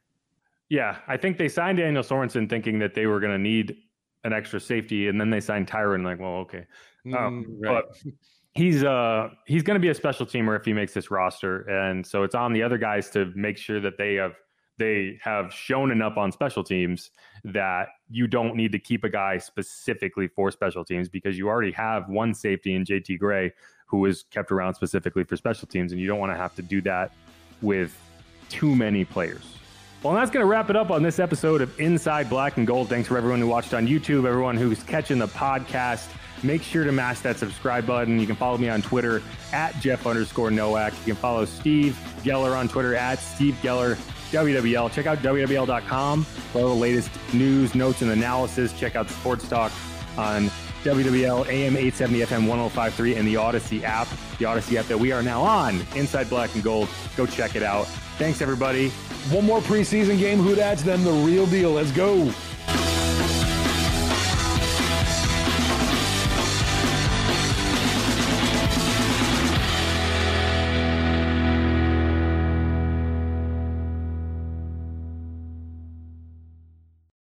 Yeah, 0.69 0.97
I 1.07 1.17
think 1.17 1.37
they 1.37 1.49
signed 1.49 1.77
Daniel 1.77 2.03
Sorensen 2.03 2.49
thinking 2.49 2.79
that 2.79 2.93
they 2.93 3.05
were 3.05 3.19
going 3.19 3.33
to 3.33 3.39
need 3.39 3.77
an 4.23 4.33
extra 4.33 4.59
safety, 4.59 5.07
and 5.07 5.19
then 5.19 5.29
they 5.29 5.39
signed 5.39 5.67
Tyrann. 5.67 6.03
Like, 6.03 6.19
well, 6.19 6.37
okay, 6.37 6.65
mm, 7.05 7.15
um, 7.15 7.45
right. 7.61 7.83
but 7.83 8.13
he's 8.53 8.83
uh 8.83 9.29
he's 9.45 9.63
going 9.63 9.75
to 9.75 9.81
be 9.81 9.89
a 9.89 9.93
special 9.93 10.25
teamer 10.25 10.57
if 10.57 10.65
he 10.65 10.73
makes 10.73 10.93
this 10.93 11.11
roster, 11.11 11.61
and 11.69 12.05
so 12.05 12.23
it's 12.23 12.35
on 12.35 12.53
the 12.53 12.63
other 12.63 12.77
guys 12.77 13.09
to 13.11 13.31
make 13.35 13.57
sure 13.57 13.79
that 13.79 13.97
they 13.97 14.15
have 14.15 14.33
they 14.79 15.19
have 15.21 15.53
shown 15.53 15.91
enough 15.91 16.17
on 16.17 16.31
special 16.31 16.63
teams 16.63 17.11
that 17.43 17.89
you 18.09 18.25
don't 18.25 18.55
need 18.55 18.71
to 18.71 18.79
keep 18.79 19.03
a 19.03 19.09
guy 19.09 19.37
specifically 19.37 20.27
for 20.27 20.49
special 20.49 20.83
teams 20.83 21.07
because 21.09 21.37
you 21.37 21.47
already 21.47 21.71
have 21.71 22.09
one 22.09 22.33
safety 22.33 22.73
in 22.73 22.83
JT 22.83 23.19
Gray 23.19 23.51
who 23.85 24.05
is 24.05 24.23
kept 24.23 24.51
around 24.51 24.73
specifically 24.73 25.23
for 25.23 25.37
special 25.37 25.67
teams, 25.67 25.91
and 25.91 26.01
you 26.01 26.07
don't 26.07 26.17
want 26.17 26.31
to 26.31 26.37
have 26.37 26.55
to 26.55 26.63
do 26.63 26.81
that 26.81 27.11
with 27.61 27.95
too 28.49 28.75
many 28.75 29.05
players. 29.05 29.45
Well, 30.03 30.13
that's 30.13 30.29
going 30.31 30.43
to 30.43 30.47
wrap 30.47 30.69
it 30.69 30.75
up 30.75 30.91
on 30.91 31.01
this 31.01 31.17
episode 31.17 31.61
of 31.61 31.79
Inside 31.79 32.29
Black 32.29 32.57
and 32.57 32.67
Gold. 32.67 32.89
Thanks 32.89 33.07
for 33.07 33.17
everyone 33.17 33.39
who 33.39 33.47
watched 33.47 33.73
on 33.73 33.87
YouTube, 33.87 34.27
everyone 34.27 34.57
who's 34.57 34.83
catching 34.83 35.17
the 35.17 35.29
podcast. 35.29 36.09
Make 36.43 36.61
sure 36.61 36.83
to 36.83 36.91
mash 36.91 37.21
that 37.21 37.37
subscribe 37.37 37.87
button. 37.87 38.19
You 38.19 38.27
can 38.27 38.35
follow 38.35 38.57
me 38.57 38.67
on 38.67 38.81
Twitter 38.81 39.21
at 39.53 39.79
Jeff 39.79 40.05
underscore 40.05 40.51
Nowak. 40.51 40.91
You 40.99 41.13
can 41.13 41.15
follow 41.15 41.45
Steve 41.45 41.97
Geller 42.21 42.53
on 42.53 42.67
Twitter 42.67 42.95
at 42.95 43.19
Steve 43.19 43.57
Geller 43.61 43.95
WWL. 44.31 44.91
Check 44.91 45.05
out 45.05 45.19
WWL.com 45.19 46.23
for 46.25 46.59
all 46.59 46.67
the 46.67 46.73
latest 46.75 47.09
news, 47.33 47.73
notes, 47.73 48.01
and 48.01 48.11
analysis. 48.11 48.77
Check 48.77 48.97
out 48.97 49.09
Sports 49.09 49.47
Talk 49.47 49.71
on 50.17 50.49
WWL 50.83 51.47
AM 51.47 51.77
870 51.77 52.19
FM 52.25 52.47
1053 52.49 53.15
and 53.15 53.25
the 53.25 53.35
Audacy 53.35 53.83
app, 53.83 54.09
the 54.37 54.43
Audacy 54.43 54.75
app 54.75 54.87
that 54.87 54.99
we 54.99 55.13
are 55.13 55.23
now 55.23 55.41
on, 55.41 55.79
Inside 55.95 56.29
Black 56.29 56.53
and 56.55 56.63
Gold. 56.63 56.89
Go 57.15 57.25
check 57.25 57.55
it 57.55 57.63
out. 57.63 57.87
Thanks, 58.23 58.41
everybody. 58.41 58.87
One 59.31 59.45
more 59.45 59.59
preseason 59.59 60.17
game. 60.17 60.39
Who 60.39 60.55
that's 60.55 60.81
then 60.81 61.03
the 61.03 61.11
real 61.11 61.45
deal. 61.45 61.73
Let's 61.73 61.91
go. 61.91 62.31